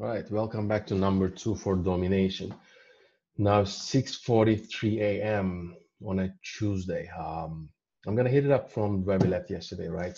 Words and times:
Right, 0.00 0.24
welcome 0.30 0.66
back 0.66 0.86
to 0.86 0.94
number 0.94 1.28
two 1.28 1.54
for 1.54 1.76
domination. 1.76 2.54
Now 3.36 3.64
6:43 3.64 4.98
a.m. 4.98 5.76
on 6.02 6.20
a 6.20 6.34
Tuesday. 6.42 7.06
Um, 7.08 7.68
I'm 8.06 8.16
gonna 8.16 8.30
hit 8.30 8.46
it 8.46 8.50
up 8.50 8.70
from 8.70 9.04
where 9.04 9.18
we 9.18 9.28
left 9.28 9.50
yesterday, 9.50 9.88
right? 9.88 10.16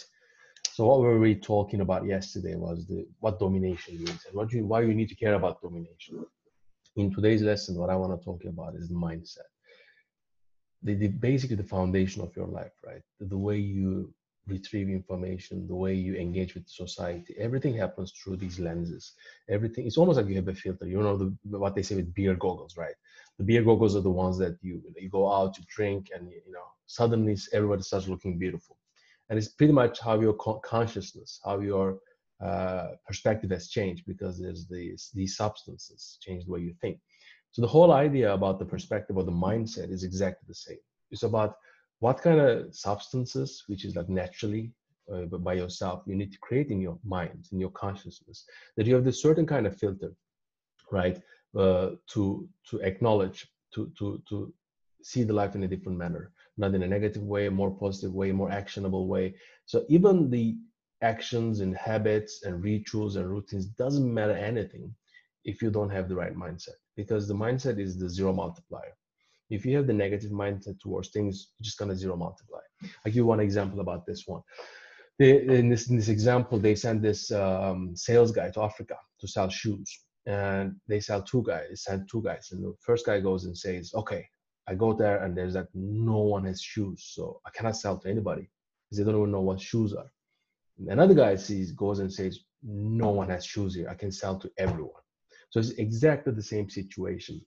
So 0.71 0.87
what 0.87 1.00
were 1.00 1.18
we 1.18 1.34
talking 1.34 1.80
about 1.80 2.06
yesterday 2.06 2.54
was 2.54 2.87
the 2.87 3.08
what 3.18 3.40
domination 3.40 3.96
means 3.96 4.24
and 4.24 4.37
what 4.37 4.53
you 4.53 4.64
why 4.64 4.82
you 4.82 4.95
need 4.95 5.08
to 5.08 5.17
care 5.17 5.35
about 5.35 5.60
domination. 5.60 6.24
In 6.94 7.12
today's 7.12 7.42
lesson, 7.42 7.76
what 7.76 7.90
I 7.90 7.96
want 7.96 8.17
to 8.17 8.24
talk 8.24 8.44
about 8.44 8.76
is 8.76 8.88
the 8.88 8.94
mindset. 8.94 9.51
The, 10.85 10.94
the 10.94 11.08
basically 11.08 11.56
the 11.56 11.64
foundation 11.76 12.22
of 12.22 12.37
your 12.37 12.46
life, 12.46 12.76
right? 12.87 13.03
The, 13.19 13.26
the 13.26 13.38
way 13.49 13.58
you 13.58 14.14
retrieve 14.47 14.88
information, 14.88 15.67
the 15.69 15.74
way 15.74 15.95
you 15.95 16.15
engage 16.16 16.55
with 16.55 16.69
society, 16.69 17.34
everything 17.38 17.74
happens 17.74 18.12
through 18.12 18.37
these 18.37 18.59
lenses. 18.59 19.12
Everything 19.48 19.87
it's 19.87 19.97
almost 19.97 20.16
like 20.16 20.27
you 20.29 20.37
have 20.37 20.48
a 20.48 20.55
filter. 20.55 20.87
You 20.87 21.00
know 21.00 21.16
the, 21.16 21.59
what 21.59 21.74
they 21.74 21.83
say 21.83 21.96
with 21.96 22.14
beer 22.14 22.34
goggles, 22.34 22.77
right? 22.77 22.95
The 23.38 23.45
beer 23.45 23.62
goggles 23.62 23.97
are 23.97 24.00
the 24.00 24.10
ones 24.10 24.38
that 24.38 24.56
you 24.60 24.83
you 24.97 25.09
go 25.09 25.33
out 25.33 25.55
to 25.55 25.62
drink, 25.74 26.09
and 26.14 26.30
you 26.30 26.52
know 26.52 26.66
suddenly 26.86 27.36
everybody 27.52 27.83
starts 27.83 28.09
looking 28.09 28.38
beautiful, 28.38 28.77
and 29.28 29.38
it's 29.38 29.48
pretty 29.48 29.73
much 29.73 30.00
how 30.00 30.20
your 30.20 30.34
consciousness, 30.34 31.41
how 31.45 31.61
your 31.61 31.98
uh, 32.42 32.88
perspective 33.06 33.50
has 33.50 33.69
changed 33.69 34.05
because 34.06 34.41
there's 34.41 34.66
these 34.66 35.11
these 35.14 35.36
substances 35.36 36.19
change 36.20 36.45
the 36.45 36.50
way 36.50 36.61
you 36.61 36.74
think. 36.80 36.98
So 37.52 37.62
the 37.62 37.69
whole 37.69 37.92
idea 37.92 38.33
about 38.33 38.59
the 38.59 38.64
perspective 38.64 39.16
or 39.16 39.24
the 39.24 39.30
mindset 39.30 39.92
is 39.92 40.02
exactly 40.02 40.47
the 40.48 40.55
same. 40.55 40.83
It's 41.11 41.22
about 41.22 41.55
what 42.02 42.20
kind 42.20 42.41
of 42.41 42.74
substances, 42.74 43.62
which 43.69 43.84
is 43.84 43.95
like 43.95 44.09
naturally 44.09 44.73
uh, 45.12 45.24
by 45.48 45.55
yourself, 45.62 46.02
you 46.05 46.16
need 46.16 46.33
to 46.33 46.45
create 46.47 46.69
in 46.75 46.80
your 46.80 46.98
mind, 47.16 47.41
in 47.52 47.61
your 47.61 47.75
consciousness, 47.84 48.45
that 48.77 48.87
you 48.87 48.95
have 48.97 49.05
this 49.05 49.23
certain 49.23 49.47
kind 49.47 49.66
of 49.69 49.78
filter, 49.83 50.12
right, 50.91 51.19
uh, 51.56 51.91
to 52.12 52.23
to 52.69 52.75
acknowledge, 52.91 53.39
to 53.75 53.81
to 53.98 54.20
to 54.28 54.53
see 55.11 55.22
the 55.22 55.39
life 55.41 55.55
in 55.55 55.62
a 55.62 55.72
different 55.72 55.97
manner, 55.97 56.25
not 56.56 56.75
in 56.75 56.83
a 56.83 56.92
negative 56.97 57.22
way, 57.34 57.47
a 57.47 57.59
more 57.61 57.72
positive 57.84 58.12
way, 58.20 58.31
a 58.31 58.41
more 58.42 58.50
actionable 58.50 59.06
way. 59.14 59.27
So 59.70 59.77
even 59.97 60.28
the 60.28 60.56
actions 61.03 61.61
and 61.61 61.77
habits 61.77 62.33
and 62.44 62.64
rituals 62.72 63.14
and 63.14 63.31
routines 63.31 63.66
doesn't 63.83 64.14
matter 64.19 64.37
anything 64.50 64.92
if 65.50 65.62
you 65.62 65.70
don't 65.70 65.97
have 65.97 66.09
the 66.09 66.19
right 66.22 66.37
mindset, 66.47 66.78
because 67.00 67.28
the 67.28 67.41
mindset 67.47 67.78
is 67.78 67.92
the 67.97 68.11
zero 68.16 68.33
multiplier 68.33 68.94
if 69.53 69.67
you 69.67 69.77
have 69.77 69.86
the 69.86 69.92
negative 69.92 70.31
mindset 70.31 70.81
towards 70.81 71.11
things, 71.11 71.48
you're 71.58 71.64
just 71.64 71.78
gonna 71.78 71.95
zero 71.95 72.17
multiply. 72.17 72.61
i 73.05 73.11
give 73.11 73.27
one 73.27 73.41
example 73.41 73.81
about 73.81 74.06
this 74.06 74.27
one. 74.27 74.42
In 75.19 75.69
this 75.69 75.91
in 75.91 75.97
this 75.97 76.09
example, 76.09 76.59
they 76.59 76.75
send 76.75 77.03
this 77.03 77.31
um, 77.31 77.94
sales 77.94 78.33
guy 78.33 78.50
to 78.50 78.62
Africa 78.62 78.97
to 79.20 79.28
sell 79.28 79.48
shoes, 79.50 79.89
and 80.27 80.77
they 80.89 81.00
sell 81.00 81.22
two 81.22 81.42
guys. 81.47 81.84
Send 81.84 82.09
two 82.11 82.22
guys, 82.22 82.48
and 82.50 82.64
the 82.64 82.72
first 82.81 83.05
guy 83.05 83.20
goes 83.20 83.44
and 83.44 83.56
says, 83.56 83.92
"Okay, 83.94 84.25
I 84.67 84.75
go 84.75 84.94
there, 84.94 85.22
and 85.22 85.36
there's 85.36 85.55
like 85.55 85.69
no 85.75 86.20
one 86.34 86.44
has 86.47 86.61
shoes, 86.62 87.00
so 87.14 87.41
I 87.47 87.50
cannot 87.50 87.77
sell 87.77 87.98
to 87.98 88.09
anybody 88.09 88.48
because 88.84 88.98
they 88.98 89.05
don't 89.05 89.20
even 89.20 89.33
know 89.33 89.47
what 89.48 89.61
shoes 89.61 89.92
are." 89.92 90.11
And 90.78 90.89
another 90.89 91.14
guy 91.14 91.37
sees 91.37 91.72
goes 91.72 91.98
and 91.98 92.12
says, 92.12 92.41
"No 92.62 93.11
one 93.11 93.28
has 93.28 93.44
shoes 93.44 93.75
here. 93.75 93.91
I 93.91 93.94
can 94.03 94.11
sell 94.11 94.39
to 94.39 94.50
everyone." 94.56 95.05
So 95.50 95.61
it's 95.61 95.72
exactly 95.87 96.33
the 96.33 96.50
same 96.55 96.70
situation 96.70 97.44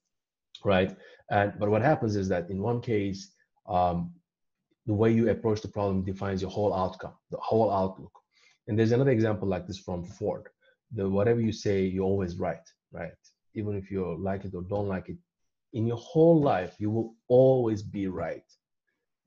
right? 0.64 0.96
And 1.30 1.54
but 1.60 1.70
what 1.70 1.82
happens 1.82 2.16
is 2.16 2.28
that 2.30 2.50
in 2.50 2.62
one 2.62 2.82
case, 2.82 3.32
um, 3.68 4.14
the 4.86 4.94
way 4.94 5.12
you 5.12 5.30
approach 5.30 5.62
the 5.62 5.68
problem 5.68 6.04
defines 6.04 6.42
your 6.42 6.52
whole 6.52 6.74
outcome, 6.74 7.14
the 7.32 7.38
whole 7.38 7.72
outlook. 7.72 8.12
And 8.68 8.78
there's 8.78 8.92
another 8.92 9.12
example 9.12 9.48
like 9.48 9.68
this 9.68 9.80
from 9.80 10.04
Ford. 10.06 10.48
The 10.94 11.10
whatever 11.10 11.42
you 11.42 11.52
say, 11.52 11.84
you're 11.86 12.06
always 12.06 12.38
right, 12.38 12.68
right? 12.92 13.12
Even 13.56 13.76
if 13.76 13.90
you 13.90 14.16
like 14.20 14.46
it 14.46 14.54
or 14.54 14.62
don't 14.64 14.88
like 14.88 15.10
it, 15.10 15.18
in 15.74 15.88
your 15.88 15.98
whole 15.98 16.40
life, 16.40 16.76
you 16.78 16.90
will 16.90 17.16
always 17.28 17.82
be 17.82 18.08
right. 18.08 18.44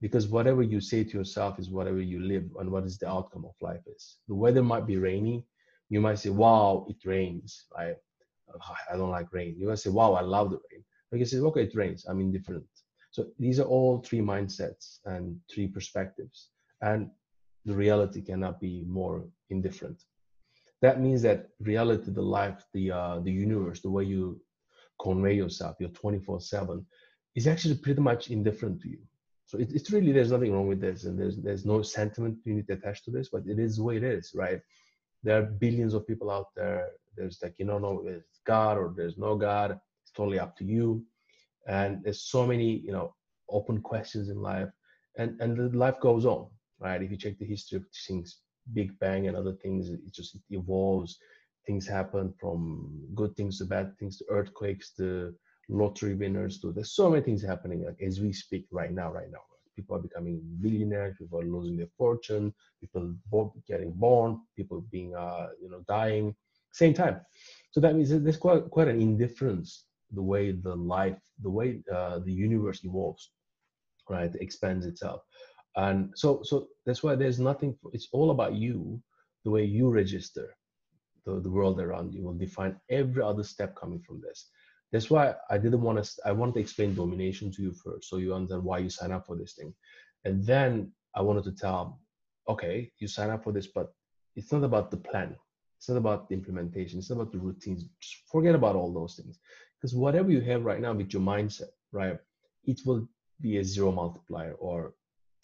Because 0.01 0.29
whatever 0.29 0.63
you 0.63 0.81
say 0.81 1.03
to 1.03 1.19
yourself 1.19 1.59
is 1.59 1.71
whatever 1.71 2.01
you 2.01 2.21
live 2.21 2.45
and 2.61 2.71
what 2.71 2.85
is 2.85 2.99
the 2.99 3.09
outcome 3.09 3.45
of 3.45 3.55
life 3.61 3.83
is. 3.87 4.19
The 4.29 4.35
weather 4.35 4.63
might 4.63 4.87
be 4.87 4.97
rainy. 4.97 5.45
You 5.89 6.01
might 6.01 6.21
say, 6.21 6.31
wow, 6.31 6.87
it 6.89 6.97
rains. 7.05 7.65
I, 7.77 7.95
I 8.93 8.97
don't 8.97 9.11
like 9.11 9.33
rain. 9.33 9.57
You 9.59 9.69
might 9.69 9.81
say, 9.81 9.91
wow, 9.91 10.13
I 10.15 10.21
love 10.21 10.51
the 10.51 10.61
rain. 10.71 10.85
I 11.15 11.25
said, 11.25 11.41
okay, 11.41 11.65
it 11.65 11.75
rains. 11.75 12.05
I'm 12.07 12.21
indifferent. 12.21 12.67
So 13.11 13.27
these 13.39 13.59
are 13.61 13.65
all 13.65 13.99
three 14.01 14.21
mindsets 14.21 14.99
and 15.05 15.41
three 15.53 15.67
perspectives. 15.67 16.51
And 16.83 17.11
the 17.65 17.75
reality 17.75 18.21
cannot 18.23 18.61
be 18.61 18.85
more 18.87 19.25
indifferent. 19.51 20.03
That 20.83 21.01
means 21.01 21.23
that 21.23 21.49
reality, 21.61 22.13
the 22.13 22.23
life, 22.23 22.65
the 22.73 22.93
uh, 22.93 23.21
the 23.21 23.33
universe, 23.33 23.81
the 23.81 23.91
way 23.91 24.05
you 24.05 24.41
convey 25.01 25.35
yourself, 25.35 25.77
you're 25.81 25.89
24/7, 25.89 26.85
is 27.35 27.49
actually 27.49 27.77
pretty 27.77 28.01
much 28.01 28.31
indifferent 28.31 28.81
to 28.83 28.89
you. 28.89 29.01
So 29.47 29.59
it, 29.59 29.73
it's 29.73 29.91
really 29.91 30.13
there's 30.13 30.31
nothing 30.31 30.53
wrong 30.53 30.69
with 30.69 30.81
this, 30.81 31.05
and 31.05 31.19
there's 31.19 31.39
there's 31.39 31.67
no 31.67 31.83
sentiment 31.83 32.39
you 32.45 32.55
need 32.55 32.69
to 32.69 32.75
attach 32.75 33.05
to 33.05 33.11
this, 33.11 33.29
but 33.33 33.43
it 33.47 33.59
is 33.59 33.77
the 33.77 33.83
way 33.83 33.97
it 33.97 34.05
is, 34.05 34.33
right? 34.35 34.61
There 35.25 35.37
are 35.39 35.47
billions 35.47 35.95
of 35.95 36.07
people 36.07 36.31
out 36.31 36.55
there. 36.55 36.91
There's 37.17 37.43
like 37.43 37.59
you 37.59 37.67
don't 37.67 37.83
know 37.83 38.03
there's 38.05 38.41
God 38.47 38.79
or 38.79 38.95
there's 38.97 39.19
no 39.19 39.35
God 39.35 39.73
it's 39.73 39.81
totally 40.19 40.39
up 40.39 40.57
to 40.59 40.65
you. 40.65 41.05
And 41.67 42.03
there's 42.03 42.23
so 42.23 42.47
many, 42.47 42.71
you 42.87 42.93
know, 42.93 43.15
open 43.49 43.81
questions 43.81 44.29
in 44.29 44.43
life, 44.43 44.71
and 45.17 45.41
and 45.41 45.75
life 45.75 45.99
goes 46.01 46.25
on, 46.27 46.47
right? 46.81 47.03
If 47.03 47.11
you 47.11 47.17
check 47.17 47.39
the 47.39 47.53
history 47.55 47.77
of 47.79 47.85
things, 48.07 48.41
Big 48.73 48.99
Bang 48.99 49.29
and 49.29 49.37
other 49.37 49.55
things, 49.63 49.89
it 49.91 50.13
just 50.13 50.37
evolves. 50.51 51.19
Things 51.67 51.87
happen 51.87 52.33
from 52.41 52.61
good 53.15 53.37
things 53.37 53.59
to 53.59 53.65
bad 53.67 53.97
things 53.99 54.17
to 54.19 54.25
earthquakes 54.31 54.95
to 54.97 55.35
lottery 55.69 56.15
winners 56.15 56.61
to 56.61 56.73
there's 56.73 56.93
so 56.93 57.11
many 57.11 57.23
things 57.23 57.43
happening 57.43 57.85
like 57.85 58.01
as 58.01 58.21
we 58.21 58.33
speak 58.33 58.67
right 58.71 58.93
now 58.93 59.13
right 59.13 59.31
now 59.31 59.45
people 59.77 59.95
are 59.95 60.01
becoming 60.01 60.41
billionaires 60.63 61.15
people 61.19 61.39
are 61.39 61.45
losing 61.45 61.77
their 61.77 61.93
fortune 61.99 62.55
people 62.81 63.15
getting 63.67 63.93
born 63.93 64.41
people 64.57 64.81
being 64.91 65.15
uh 65.15 65.49
you 65.61 65.71
know 65.71 65.83
dying 65.87 66.35
same 66.73 66.95
time 66.95 67.21
so 67.71 67.81
that 67.81 67.95
means 67.95 68.09
there's 68.09 68.39
quite 68.39 68.65
quite 68.71 68.89
an 68.89 69.01
indifference 69.01 69.85
the 70.13 70.23
way 70.23 70.53
the 70.53 70.75
life, 70.75 71.19
the 71.43 71.51
way 71.51 71.81
uh, 71.95 72.19
the 72.21 72.33
universe 72.33 72.85
evolves, 72.85 73.31
right, 74.09 74.35
expands 74.41 74.87
itself. 74.87 75.23
And 75.77 76.11
so, 76.15 76.41
so 76.43 76.69
that's 76.87 77.03
why 77.03 77.15
there's 77.15 77.39
nothing. 77.39 77.77
For, 77.81 77.91
it's 77.93 78.09
all 78.13 78.31
about 78.31 78.55
you, 78.55 79.01
the 79.45 79.51
way 79.51 79.65
you 79.65 79.91
register 79.91 80.55
the, 81.25 81.41
the 81.41 81.51
world 81.51 81.81
around 81.81 82.15
you 82.15 82.23
will 82.23 82.35
define 82.35 82.77
every 82.91 83.23
other 83.23 83.43
step 83.43 83.77
coming 83.77 84.01
from 84.01 84.21
this. 84.21 84.49
That's 84.93 85.11
why 85.11 85.35
I 85.51 85.59
didn't 85.59 85.83
want 85.83 86.03
to. 86.03 86.11
I 86.25 86.33
wanted 86.33 86.55
to 86.55 86.61
explain 86.61 86.95
domination 86.95 87.53
to 87.53 87.63
you 87.63 87.73
first, 87.73 88.09
so 88.09 88.17
you 88.17 88.35
understand 88.35 88.65
why 88.65 88.79
you 88.79 88.89
sign 88.89 89.13
up 89.13 89.27
for 89.27 89.37
this 89.37 89.53
thing, 89.53 89.75
and 90.25 90.45
then 90.45 90.91
I 91.15 91.21
wanted 91.21 91.45
to 91.45 91.53
tell, 91.53 92.01
okay, 92.49 92.91
you 92.99 93.09
sign 93.09 93.31
up 93.31 93.45
for 93.45 93.53
this, 93.53 93.67
but 93.67 93.93
it's 94.37 94.53
not 94.53 94.65
about 94.65 94.91
the 94.91 94.97
plan. 94.97 95.37
It's 95.79 95.89
not 95.89 95.99
about 95.99 96.29
the 96.29 96.35
implementation. 96.35 96.99
It's 96.99 97.11
not 97.11 97.21
about 97.21 97.33
the 97.33 97.39
routines. 97.39 97.85
Just 98.01 98.23
forget 98.31 98.55
about 98.55 98.77
all 98.77 98.93
those 98.93 99.15
things. 99.15 99.39
Because 99.81 99.95
whatever 99.95 100.31
you 100.31 100.41
have 100.41 100.65
right 100.65 100.81
now 100.81 100.93
with 100.93 101.13
your 101.13 101.23
mindset, 101.23 101.71
right, 101.93 102.19
it 102.65 102.81
will 102.85 103.09
be 103.41 103.59
a 103.59 103.65
zero 103.65 103.93
multiplier 103.93 104.55
or 104.55 104.95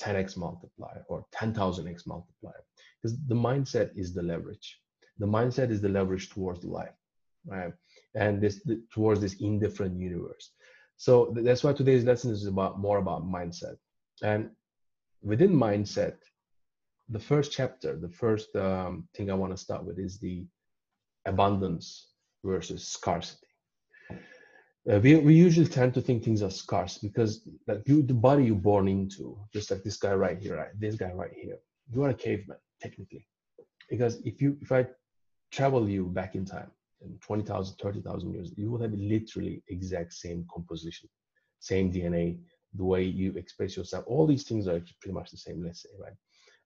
10x 0.01 0.37
multiplier 0.37 1.05
or 1.09 1.25
10,000x 1.35 2.07
multiplier. 2.07 2.65
Because 3.01 3.17
the 3.27 3.35
mindset 3.35 3.91
is 3.97 4.13
the 4.13 4.23
leverage. 4.23 4.81
The 5.19 5.27
mindset 5.27 5.71
is 5.71 5.81
the 5.81 5.89
leverage 5.89 6.31
towards 6.31 6.65
life, 6.65 6.97
right? 7.47 7.73
And 8.15 8.41
this 8.41 8.63
the, 8.65 8.83
towards 8.93 9.21
this 9.21 9.35
indifferent 9.35 9.97
universe. 9.99 10.51
So 10.97 11.33
that's 11.37 11.63
why 11.63 11.73
today's 11.73 12.05
lesson 12.05 12.33
is 12.33 12.47
about 12.47 12.81
more 12.81 12.99
about 12.99 13.25
mindset. 13.25 13.77
And 14.23 14.51
within 15.23 15.53
mindset, 15.55 16.17
the 17.09 17.19
first 17.21 17.53
chapter, 17.53 17.97
the 17.97 18.09
first 18.09 18.55
um, 18.57 19.07
thing 19.15 19.31
I 19.31 19.35
want 19.35 19.53
to 19.53 19.63
start 19.63 19.85
with 19.85 19.99
is 19.99 20.19
the 20.19 20.47
abundance 21.27 22.09
versus 22.45 22.89
scarcity 22.89 23.44
uh, 24.91 24.99
we, 25.01 25.17
we 25.17 25.35
usually 25.35 25.67
tend 25.67 25.95
to 25.95 26.01
think 26.01 26.23
things 26.23 26.43
are 26.43 26.51
scarce 26.51 26.99
because 26.99 27.47
like 27.67 27.83
you 27.87 28.03
the 28.03 28.15
body 28.15 28.45
you're 28.45 28.57
born 28.57 28.89
into 28.89 29.39
just 29.53 29.71
like 29.71 29.83
this 29.83 29.97
guy 29.97 30.15
right 30.15 30.39
here 30.39 30.57
right 30.57 30.79
this 30.79 30.97
guy 30.97 31.13
right 31.13 31.33
here 31.35 31.57
you 31.93 32.03
are 32.03 32.11
a 32.11 32.15
caveman 32.15 32.59
technically. 32.81 33.27
Because 33.89 34.21
if 34.25 34.41
you 34.41 34.57
if 34.61 34.73
i 34.73 34.87
travel 35.53 35.89
you 35.89 36.07
back 36.07 36.35
in 36.35 36.45
time 36.45 36.71
in 37.03 37.19
20000 37.27 37.77
30000 37.77 38.33
years 38.33 38.53
you 38.57 38.71
will 38.71 38.81
have 38.81 38.93
literally 38.93 39.63
exact 39.69 40.13
same 40.13 40.47
composition 40.53 41.09
same 41.61 41.93
dna 41.93 42.37
the 42.77 42.85
way 42.85 43.03
you 43.03 43.33
express 43.37 43.77
yourself. 43.77 44.05
All 44.07 44.27
these 44.27 44.45
things 44.45 44.67
are 44.67 44.81
pretty 45.01 45.15
much 45.15 45.31
the 45.31 45.37
same 45.37 45.63
let's 45.63 45.83
say 45.83 45.91
right? 46.01 46.17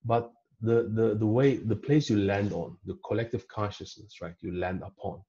But 0.05 0.33
the 0.61 0.91
the 0.95 1.15
the 1.15 1.27
way 1.27 1.57
the 1.57 1.77
place 1.77 2.11
you 2.11 2.19
land 2.19 2.53
on 2.53 2.77
the 2.85 2.99
collective 3.07 3.47
consciousness 3.49 4.21
right 4.21 4.35
you 4.41 4.53
land 4.59 4.83
upon 4.83 5.21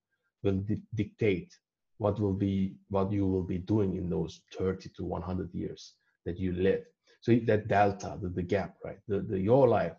will 0.44 0.58
di- 0.70 0.82
dictate 0.96 1.54
what 2.00 2.20
will 2.20 2.34
be 2.34 2.74
what 2.90 3.12
you 3.12 3.26
will 3.28 3.44
be 3.44 3.60
doing 3.60 3.96
in 3.96 4.10
those 4.10 4.42
30 4.58 4.90
to 4.98 5.04
100 5.04 5.54
years 5.54 5.94
that 6.26 6.38
you 6.38 6.52
live 6.54 6.84
so 7.22 7.38
that 7.46 7.68
delta 7.68 8.18
the, 8.22 8.30
the 8.30 8.44
gap 8.44 8.76
right 8.84 9.00
the, 9.08 9.20
the 9.20 9.40
your 9.40 9.68
life 9.68 9.94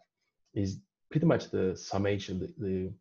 is 0.55 0.81
pretty 1.11 1.27
much 1.27 1.51
the 1.51 1.77
summation 1.77 2.41
the, 2.41 2.67
the 2.67 2.93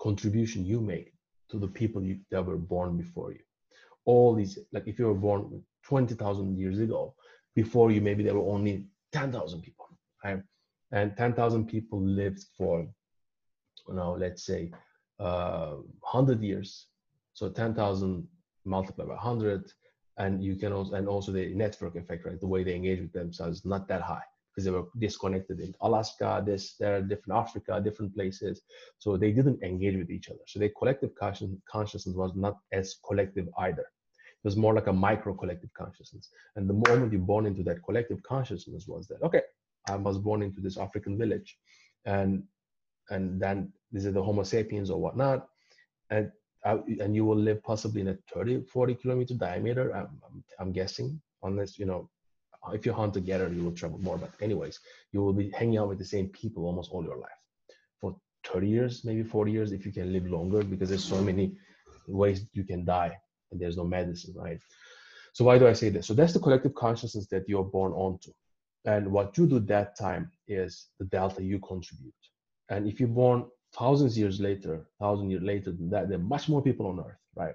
contribution 0.00 0.64
you 0.64 0.80
make 0.80 1.12
to 1.50 1.58
the 1.58 1.68
people 1.68 2.02
you, 2.02 2.18
that 2.30 2.44
were 2.44 2.56
born 2.56 2.96
before 2.96 3.32
you. 3.32 3.40
All 4.04 4.34
these, 4.34 4.58
like 4.72 4.86
if 4.86 4.98
you 4.98 5.06
were 5.06 5.14
born 5.14 5.62
20,000 5.84 6.56
years 6.56 6.78
ago, 6.78 7.14
before 7.54 7.90
you, 7.90 8.00
maybe 8.00 8.22
there 8.24 8.34
were 8.34 8.52
only 8.52 8.86
10,000 9.12 9.62
people, 9.62 9.86
right? 10.24 10.42
And 10.92 11.16
10,000 11.16 11.66
people 11.66 12.00
lived 12.00 12.44
for, 12.56 12.86
you 13.88 13.94
know, 13.94 14.12
let's 14.18 14.44
say 14.44 14.70
uh, 15.18 15.74
100 16.00 16.42
years. 16.42 16.86
So 17.34 17.48
10,000 17.48 18.26
multiplied 18.66 19.08
by 19.08 19.14
100, 19.14 19.72
and 20.18 20.42
you 20.42 20.56
can 20.56 20.72
also, 20.72 20.94
and 20.94 21.08
also 21.08 21.32
the 21.32 21.54
network 21.54 21.96
effect, 21.96 22.26
right? 22.26 22.40
The 22.40 22.46
way 22.46 22.64
they 22.64 22.74
engage 22.74 23.00
with 23.00 23.12
themselves, 23.12 23.64
not 23.64 23.88
that 23.88 24.02
high 24.02 24.24
because 24.56 24.64
they 24.64 24.70
were 24.70 24.86
disconnected 24.98 25.60
in 25.60 25.74
Alaska, 25.82 26.42
this, 26.44 26.76
there, 26.80 27.02
different 27.02 27.38
Africa, 27.38 27.78
different 27.84 28.14
places. 28.14 28.62
So 28.98 29.18
they 29.18 29.30
didn't 29.30 29.62
engage 29.62 29.96
with 29.96 30.10
each 30.10 30.30
other. 30.30 30.40
So 30.46 30.58
their 30.58 30.70
collective 30.70 31.10
consciousness 31.14 32.16
was 32.16 32.32
not 32.34 32.56
as 32.72 32.96
collective 33.06 33.48
either. 33.58 33.82
It 33.82 34.44
was 34.44 34.56
more 34.56 34.72
like 34.72 34.86
a 34.86 34.92
micro 34.92 35.34
collective 35.34 35.70
consciousness. 35.74 36.30
And 36.56 36.70
the 36.70 36.88
moment 36.88 37.12
you 37.12 37.18
born 37.18 37.44
into 37.44 37.62
that 37.64 37.82
collective 37.84 38.22
consciousness 38.22 38.86
was 38.88 39.06
that, 39.08 39.22
okay, 39.22 39.42
I 39.90 39.96
was 39.96 40.16
born 40.16 40.42
into 40.42 40.62
this 40.62 40.78
African 40.78 41.18
village. 41.18 41.58
And 42.06 42.44
and 43.10 43.40
then 43.40 43.72
these 43.92 44.06
are 44.06 44.10
the 44.10 44.22
Homo 44.22 44.42
sapiens 44.42 44.90
or 44.90 45.00
whatnot. 45.00 45.46
And 46.10 46.32
and 46.66 47.14
you 47.14 47.24
will 47.24 47.36
live 47.36 47.62
possibly 47.62 48.00
in 48.00 48.08
a 48.08 48.18
30, 48.32 48.62
40 48.62 48.94
kilometer 48.96 49.34
diameter, 49.34 49.94
I'm, 49.94 50.08
I'm, 50.24 50.44
I'm 50.58 50.72
guessing, 50.72 51.20
unless, 51.42 51.78
you 51.78 51.86
know, 51.86 52.08
if 52.72 52.84
you 52.84 52.92
hunt 52.92 53.14
together, 53.14 53.48
you 53.48 53.62
will 53.62 53.72
travel 53.72 53.98
more. 53.98 54.18
But 54.18 54.32
anyways, 54.40 54.80
you 55.12 55.22
will 55.22 55.32
be 55.32 55.50
hanging 55.50 55.78
out 55.78 55.88
with 55.88 55.98
the 55.98 56.04
same 56.04 56.28
people 56.28 56.64
almost 56.64 56.90
all 56.90 57.04
your 57.04 57.16
life 57.16 57.30
for 58.00 58.16
30 58.44 58.66
years, 58.68 59.04
maybe 59.04 59.22
40 59.22 59.52
years, 59.52 59.72
if 59.72 59.86
you 59.86 59.92
can 59.92 60.12
live 60.12 60.26
longer, 60.26 60.64
because 60.64 60.88
there's 60.88 61.04
so 61.04 61.22
many 61.22 61.52
ways 62.08 62.46
you 62.52 62.64
can 62.64 62.84
die 62.84 63.16
and 63.52 63.60
there's 63.60 63.76
no 63.76 63.84
medicine, 63.84 64.34
right? 64.36 64.58
So 65.32 65.44
why 65.44 65.58
do 65.58 65.68
I 65.68 65.72
say 65.74 65.90
this? 65.90 66.06
So 66.06 66.14
that's 66.14 66.32
the 66.32 66.40
collective 66.40 66.74
consciousness 66.74 67.26
that 67.28 67.48
you're 67.48 67.64
born 67.64 67.92
onto. 67.92 68.32
And 68.84 69.12
what 69.12 69.36
you 69.36 69.46
do 69.46 69.60
that 69.60 69.96
time 69.98 70.30
is 70.48 70.86
the 70.98 71.04
delta 71.06 71.42
you 71.42 71.58
contribute. 71.60 72.14
And 72.68 72.88
if 72.88 72.98
you're 72.98 73.08
born 73.08 73.46
thousands 73.78 74.18
years 74.18 74.40
later, 74.40 74.86
thousand 75.00 75.30
years 75.30 75.42
later 75.42 75.72
than 75.72 75.90
that, 75.90 76.08
there 76.08 76.18
are 76.18 76.32
much 76.34 76.48
more 76.48 76.62
people 76.62 76.86
on 76.86 77.00
earth, 77.00 77.20
right? 77.34 77.54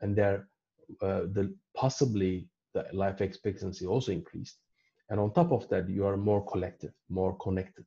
And 0.00 0.14
there, 0.14 0.48
uh, 1.02 1.22
the 1.32 1.54
possibly 1.74 2.48
the 2.74 2.86
life 2.92 3.20
expectancy 3.20 3.86
also 3.86 4.12
increased. 4.12 4.56
And 5.10 5.20
on 5.20 5.32
top 5.32 5.52
of 5.52 5.68
that, 5.68 5.88
you 5.88 6.06
are 6.06 6.16
more 6.16 6.44
collective, 6.44 6.92
more 7.08 7.36
connected. 7.38 7.86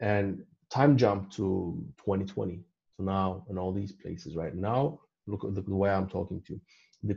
And 0.00 0.44
time 0.70 0.96
jump 0.96 1.30
to 1.32 1.84
2020, 2.04 2.56
to 2.96 3.04
now, 3.04 3.44
and 3.48 3.58
all 3.58 3.72
these 3.72 3.92
places 3.92 4.36
right 4.36 4.54
now. 4.54 5.00
Look 5.26 5.44
at 5.44 5.54
the, 5.54 5.62
the 5.62 5.74
way 5.74 5.90
I'm 5.90 6.08
talking 6.08 6.42
to 6.46 6.60
the, 7.02 7.14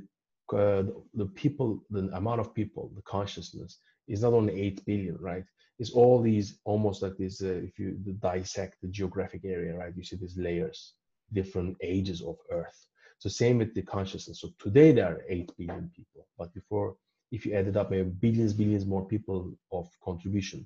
uh, 0.54 0.82
the 0.82 1.04
the 1.14 1.26
people, 1.28 1.84
the 1.90 2.10
amount 2.14 2.40
of 2.40 2.54
people, 2.54 2.92
the 2.96 3.02
consciousness 3.04 3.78
is 4.08 4.24
not 4.24 4.34
only 4.34 4.60
8 4.60 4.86
billion, 4.86 5.18
right? 5.20 5.44
It's 5.80 5.92
all 5.92 6.22
these 6.22 6.60
almost 6.66 7.02
like 7.02 7.18
this. 7.18 7.42
Uh, 7.42 7.62
if 7.64 7.80
you 7.80 7.92
dissect 8.20 8.78
the 8.82 8.90
geographic 8.90 9.42
area, 9.46 9.76
right, 9.76 9.94
you 9.96 10.04
see 10.04 10.18
these 10.18 10.38
layers, 10.38 10.94
different 11.34 11.78
ages 11.82 12.22
of 12.22 12.36
Earth 12.52 12.90
so 13.20 13.28
same 13.28 13.58
with 13.58 13.74
the 13.76 13.82
consciousness. 13.82 14.40
So 14.40 14.50
today 14.60 14.94
there 14.94 15.08
are 15.08 15.24
8 15.28 15.52
billion 15.58 15.92
people, 15.94 16.26
but 16.38 16.54
before, 16.54 16.96
if 17.32 17.46
you 17.46 17.54
added 17.54 17.76
up 17.76 17.92
maybe 17.92 18.10
billions, 18.10 18.54
billions 18.54 18.86
more 18.86 19.06
people 19.06 19.54
of 19.74 19.90
contribution 20.04 20.66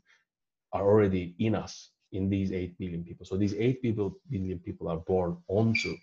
are 0.71 0.83
already 0.83 1.35
in 1.39 1.55
us, 1.55 1.89
in 2.11 2.29
these 2.29 2.51
8 2.51 2.77
billion 2.77 3.03
people. 3.03 3.25
So 3.25 3.37
these 3.37 3.55
8 3.55 3.81
people, 3.81 4.15
billion 4.29 4.59
people 4.59 4.87
are 4.87 4.97
born 4.97 5.37
onto 5.47 5.95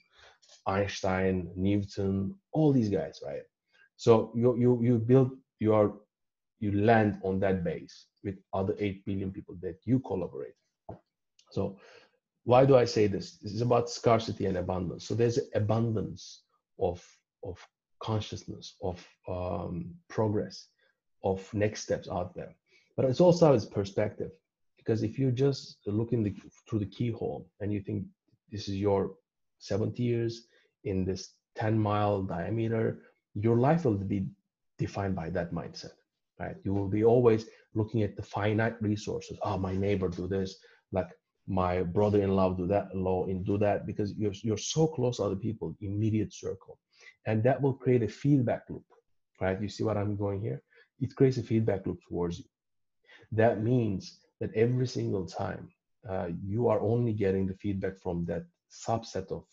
Einstein, 0.66 1.50
Newton, 1.54 2.34
all 2.52 2.72
these 2.72 2.88
guys, 2.88 3.20
right? 3.24 3.42
So 3.96 4.32
you, 4.34 4.58
you, 4.58 4.80
you 4.82 4.98
build 4.98 5.30
your, 5.60 6.00
you 6.60 6.72
land 6.72 7.18
on 7.22 7.40
that 7.40 7.64
base 7.64 8.06
with 8.22 8.36
other 8.52 8.74
8 8.78 9.04
billion 9.04 9.32
people 9.32 9.56
that 9.62 9.78
you 9.84 9.98
collaborate. 10.00 10.54
So 11.50 11.78
why 12.44 12.64
do 12.64 12.76
I 12.76 12.84
say 12.84 13.06
this? 13.06 13.36
This 13.38 13.52
is 13.52 13.60
about 13.60 13.90
scarcity 13.90 14.46
and 14.46 14.56
abundance. 14.56 15.06
So 15.06 15.14
there's 15.14 15.38
abundance 15.54 16.42
of, 16.78 17.04
of 17.42 17.58
consciousness, 18.00 18.76
of 18.82 19.06
um, 19.28 19.94
progress, 20.08 20.68
of 21.22 21.52
next 21.52 21.82
steps 21.82 22.08
out 22.08 22.34
there. 22.34 22.54
But 22.96 23.06
it's 23.06 23.20
also 23.20 23.52
its 23.52 23.64
perspective. 23.64 24.30
Because 24.76 25.02
if 25.02 25.18
you 25.18 25.30
just 25.30 25.78
look 25.86 26.12
in 26.12 26.22
the, 26.22 26.34
through 26.68 26.80
the 26.80 26.86
keyhole 26.86 27.48
and 27.60 27.72
you 27.72 27.80
think 27.80 28.04
this 28.50 28.68
is 28.68 28.76
your 28.76 29.12
70 29.58 30.02
years 30.02 30.46
in 30.84 31.04
this 31.04 31.34
10 31.56 31.78
mile 31.78 32.22
diameter, 32.22 33.02
your 33.34 33.56
life 33.56 33.84
will 33.84 33.96
be 33.96 34.26
defined 34.78 35.14
by 35.14 35.30
that 35.30 35.52
mindset, 35.52 35.92
right? 36.40 36.56
You 36.64 36.74
will 36.74 36.88
be 36.88 37.04
always 37.04 37.46
looking 37.74 38.02
at 38.02 38.16
the 38.16 38.22
finite 38.22 38.80
resources. 38.82 39.38
Oh, 39.42 39.58
my 39.58 39.76
neighbor 39.76 40.08
do 40.08 40.26
this. 40.26 40.56
Like 40.90 41.10
my 41.46 41.82
brother-in-law 41.82 42.54
do 42.54 42.66
that 42.68 42.94
law 42.94 43.26
and 43.26 43.44
do 43.44 43.58
that 43.58 43.86
because 43.86 44.14
you're, 44.16 44.32
you're 44.42 44.56
so 44.56 44.86
close 44.86 45.16
to 45.16 45.24
other 45.24 45.36
people 45.36 45.76
immediate 45.80 46.32
circle 46.32 46.78
and 47.26 47.42
that 47.42 47.60
will 47.60 47.74
create 47.74 48.02
a 48.02 48.08
feedback 48.08 48.62
loop 48.68 48.84
right 49.40 49.60
you 49.60 49.68
see 49.68 49.82
what 49.82 49.96
i'm 49.96 50.16
going 50.16 50.40
here 50.40 50.62
it 51.00 51.14
creates 51.16 51.38
a 51.38 51.42
feedback 51.42 51.84
loop 51.86 51.98
towards 52.08 52.38
you 52.38 52.44
that 53.32 53.62
means 53.62 54.20
that 54.40 54.54
every 54.54 54.86
single 54.86 55.26
time 55.26 55.68
uh, 56.08 56.28
you 56.44 56.68
are 56.68 56.80
only 56.80 57.12
getting 57.12 57.46
the 57.46 57.54
feedback 57.54 57.98
from 57.98 58.24
that 58.24 58.44
subset 58.70 59.30
of 59.32 59.44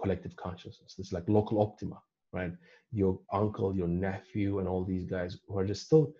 collective 0.00 0.34
consciousness 0.36 0.94
it's 0.98 1.12
like 1.12 1.28
local 1.28 1.60
optima 1.60 2.00
right 2.32 2.52
your 2.92 3.18
uncle 3.32 3.74
your 3.76 3.88
nephew 3.88 4.58
and 4.58 4.68
all 4.68 4.84
these 4.84 5.04
guys 5.04 5.38
who 5.46 5.58
are 5.58 5.66
just 5.66 5.86
still 5.86 6.12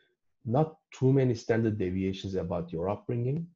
not 0.45 0.77
too 0.99 1.13
many 1.13 1.35
standard 1.35 1.79
deviations 1.79 2.35
about 2.35 2.73
your 2.73 2.89
upbringing 2.89 3.47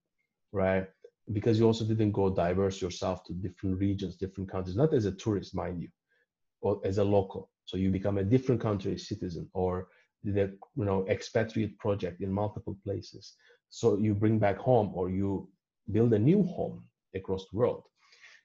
right 0.52 0.86
because 1.32 1.58
you 1.58 1.66
also 1.66 1.84
didn't 1.84 2.12
go 2.12 2.28
diverse 2.30 2.80
yourself 2.82 3.24
to 3.24 3.32
different 3.34 3.78
regions, 3.78 4.16
different 4.16 4.50
countries, 4.50 4.76
not 4.76 4.92
as 4.92 5.06
a 5.06 5.12
tourist, 5.12 5.54
mind 5.54 5.80
you, 5.80 5.88
or 6.60 6.80
as 6.84 6.98
a 6.98 7.04
local. 7.04 7.50
So 7.64 7.76
you 7.76 7.90
become 7.90 8.18
a 8.18 8.24
different 8.24 8.60
country 8.60 8.98
citizen 8.98 9.48
or 9.54 9.88
the 10.24 10.56
you 10.76 10.84
know 10.84 11.06
expatriate 11.08 11.78
project 11.78 12.20
in 12.20 12.32
multiple 12.32 12.76
places. 12.84 13.34
So 13.70 13.96
you 13.98 14.14
bring 14.14 14.38
back 14.38 14.58
home 14.58 14.90
or 14.94 15.10
you 15.10 15.48
build 15.90 16.12
a 16.12 16.18
new 16.18 16.42
home 16.42 16.84
across 17.14 17.46
the 17.50 17.56
world. 17.56 17.84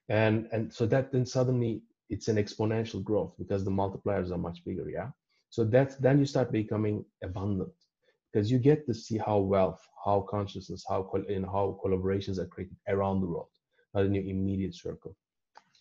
And 0.10 0.48
and 0.52 0.74
so 0.74 0.86
that 0.88 1.12
then 1.12 1.26
suddenly 1.26 1.82
it's 2.10 2.28
an 2.28 2.38
exponential 2.38 3.04
growth 3.04 3.34
because 3.38 3.64
the 3.64 3.72
multipliers 3.72 4.32
are 4.32 4.38
much 4.38 4.64
bigger, 4.66 4.90
yeah. 4.90 5.10
So 5.50 5.64
that's 5.64 5.96
then 5.96 6.20
you 6.20 6.26
start 6.26 6.52
becoming 6.52 7.06
abundant 7.24 7.72
because 8.32 8.52
you 8.52 8.60
get 8.60 8.86
to 8.86 8.94
see 8.94 9.18
how 9.18 9.40
wealth, 9.40 9.82
how 10.06 10.22
consciousness, 10.30 10.86
how 10.88 11.10
and 11.30 11.46
how 11.46 11.80
collaborations 11.84 12.38
are 12.38 12.46
created 12.46 12.78
around 12.88 13.22
the 13.22 13.28
world, 13.28 13.50
not 13.94 14.06
in 14.06 14.14
your 14.14 14.24
immediate 14.26 14.76
circle. 14.76 15.16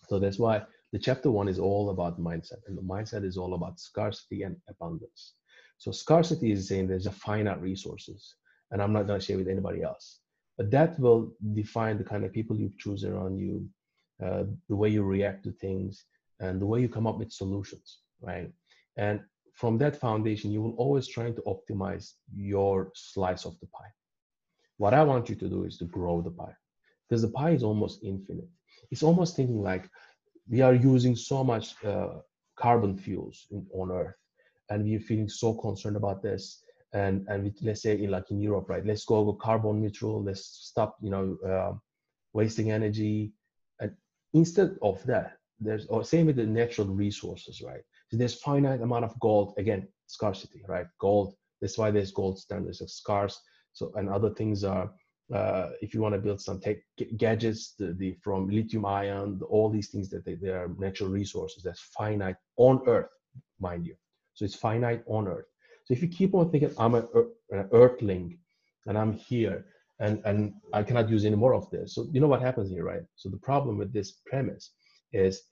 So 0.09 0.18
that's 0.18 0.38
why 0.38 0.62
the 0.92 0.99
chapter 0.99 1.30
one 1.30 1.49
is 1.49 1.59
all 1.59 1.90
about 1.90 2.21
mindset, 2.21 2.62
and 2.66 2.78
the 2.78 2.83
mindset 2.83 3.25
is 3.25 3.37
all 3.37 3.54
about 3.54 3.80
scarcity 3.80 4.42
and 4.42 4.56
abundance. 4.68 5.35
So 5.78 5.90
scarcity 5.90 6.52
is 6.52 6.68
saying 6.68 6.87
there's 6.87 7.06
a 7.06 7.12
finite 7.12 7.61
resources, 7.61 8.35
and 8.71 8.80
I'm 8.80 8.92
not 8.92 9.06
going 9.06 9.21
to 9.21 9.26
share 9.26 9.37
with 9.37 9.49
anybody 9.49 9.83
else. 9.83 10.21
But 10.56 10.71
that 10.71 10.99
will 10.99 11.33
define 11.52 11.99
the 11.99 12.04
kind 12.04 12.25
of 12.25 12.33
people 12.33 12.56
you 12.56 12.73
choose 12.78 13.04
around 13.04 13.38
you, 13.38 13.68
uh, 14.25 14.45
the 14.68 14.76
way 14.76 14.88
you 14.88 15.02
react 15.02 15.45
to 15.45 15.52
things, 15.52 16.04
and 16.40 16.61
the 16.61 16.66
way 16.66 16.81
you 16.81 16.88
come 16.88 17.07
up 17.07 17.19
with 17.19 17.33
solutions, 17.33 18.00
right? 18.21 18.50
And 18.97 19.21
from 19.55 19.78
that 19.78 19.97
foundation, 19.97 20.52
you 20.52 20.62
will 20.62 20.76
always 20.76 21.07
try 21.09 21.31
to 21.31 21.43
optimize 21.43 22.12
your 22.35 22.90
slice 22.95 23.45
of 23.47 23.59
the 23.61 23.66
pie. 23.66 23.93
What 24.76 24.93
I 24.93 25.02
want 25.02 25.28
you 25.31 25.35
to 25.37 25.49
do 25.49 25.64
is 25.64 25.78
to 25.78 25.87
grow 25.87 26.21
the 26.21 26.31
pie 26.31 26.55
because 27.09 27.23
the 27.23 27.31
pie 27.31 27.50
is 27.50 27.62
almost 27.62 28.05
infinite. 28.05 28.49
It's 28.90 29.02
almost 29.02 29.35
thinking 29.37 29.62
like 29.62 29.88
we 30.49 30.61
are 30.61 30.75
using 30.75 31.16
so 31.16 31.43
much 31.43 31.75
uh, 31.85 32.19
carbon 32.57 32.97
fuels 32.97 33.47
in, 33.50 33.66
on 33.73 33.90
Earth 33.90 34.14
and 34.71 34.85
we're 34.85 35.00
feeling 35.00 35.28
so 35.28 35.55
concerned 35.55 35.97
about 35.97 36.23
this. 36.23 36.62
And, 36.93 37.26
and 37.28 37.52
let's 37.62 37.83
say 37.83 38.00
in 38.00 38.11
like 38.11 38.31
in 38.31 38.40
Europe, 38.40 38.69
right? 38.69 38.85
Let's 38.85 39.05
go, 39.05 39.25
go 39.25 39.33
carbon 39.33 39.81
neutral. 39.81 40.23
Let's 40.23 40.45
stop, 40.45 40.97
you 41.00 41.11
know, 41.11 41.37
uh, 41.47 41.73
wasting 42.33 42.71
energy. 42.71 43.33
And 43.81 43.93
instead 44.33 44.76
of 44.83 45.02
that, 45.05 45.36
there's 45.60 45.86
or 45.86 46.04
same 46.04 46.26
with 46.26 46.36
the 46.36 46.46
natural 46.46 46.88
resources, 46.88 47.62
right? 47.62 47.82
So 48.10 48.16
there's 48.16 48.34
finite 48.34 48.82
amount 48.82 49.04
of 49.04 49.18
gold. 49.20 49.54
Again, 49.58 49.88
scarcity, 50.06 50.62
right? 50.68 50.86
Gold. 51.00 51.34
That's 51.60 51.78
why 51.78 51.90
there's 51.90 52.12
gold 52.12 52.38
standards 52.38 52.80
of 52.80 52.90
scarce. 52.90 53.40
So 53.72 53.92
and 53.96 54.08
other 54.08 54.30
things 54.30 54.64
are 54.64 54.90
uh, 55.34 55.70
if 55.80 55.92
you 55.92 56.00
want 56.00 56.14
to 56.14 56.20
build 56.20 56.40
some 56.40 56.60
tech 56.60 56.78
gadgets, 57.16 57.75
the, 57.78 57.92
the 57.94 58.16
from 58.22 58.48
lithium 58.48 58.84
ion, 58.84 59.38
the, 59.38 59.44
all 59.46 59.68
these 59.68 59.88
things 59.88 60.08
that 60.10 60.25
they, 60.25 60.34
they 60.34 60.50
are 60.50 60.70
natural 60.78 61.10
resources 61.10 61.62
that's 61.62 61.80
finite 61.80 62.36
on 62.56 62.80
Earth, 62.86 63.10
mind 63.58 63.86
you. 63.86 63.96
So 64.34 64.44
it's 64.44 64.54
finite 64.54 65.02
on 65.06 65.26
Earth. 65.26 65.46
So 65.84 65.94
if 65.94 66.02
you 66.02 66.08
keep 66.08 66.34
on 66.34 66.50
thinking 66.50 66.72
I'm 66.78 66.94
an 66.94 67.08
Earthling 67.72 68.38
and 68.86 68.96
I'm 68.98 69.12
here 69.12 69.66
and 69.98 70.20
and 70.25 70.52
I 70.72 70.82
cannot 70.82 71.08
use 71.08 71.25
any 71.25 71.36
more 71.36 71.54
of 71.54 71.70
this, 71.70 71.94
so 71.94 72.06
you 72.12 72.20
know 72.20 72.28
what 72.28 72.42
happens 72.42 72.70
here, 72.70 72.84
right? 72.84 73.02
So 73.16 73.28
the 73.28 73.38
problem 73.38 73.78
with 73.78 73.92
this 73.92 74.20
premise 74.26 74.70
is 75.16 75.42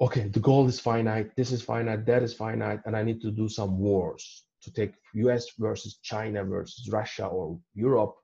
okay, 0.00 0.28
the 0.28 0.40
gold 0.40 0.68
is 0.68 0.80
finite, 0.80 1.34
this 1.36 1.52
is 1.52 1.62
finite, 1.62 2.04
that 2.06 2.22
is 2.22 2.34
finite, 2.34 2.80
and 2.84 2.96
I 2.96 3.02
need 3.02 3.20
to 3.22 3.30
do 3.30 3.48
some 3.48 3.78
wars 3.78 4.44
to 4.62 4.72
take 4.72 4.94
US 5.14 5.46
versus 5.58 5.98
China 6.02 6.42
versus 6.44 6.88
Russia 6.90 7.26
or 7.26 7.58
Europe, 7.74 8.14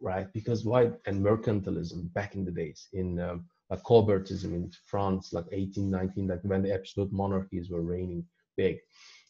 right? 0.00 0.30
Because 0.32 0.64
why? 0.64 0.90
And 1.06 1.24
mercantilism 1.24 2.12
back 2.12 2.34
in 2.34 2.44
the 2.44 2.50
days 2.50 2.88
in 2.92 3.18
um, 3.20 3.46
like 3.70 3.82
Colbertism 3.84 4.52
in 4.54 4.70
France, 4.86 5.32
like 5.32 5.46
1819, 5.46 6.28
like 6.28 6.40
when 6.42 6.62
the 6.62 6.74
absolute 6.74 7.12
monarchies 7.12 7.70
were 7.70 7.82
reigning 7.82 8.24
big. 8.56 8.78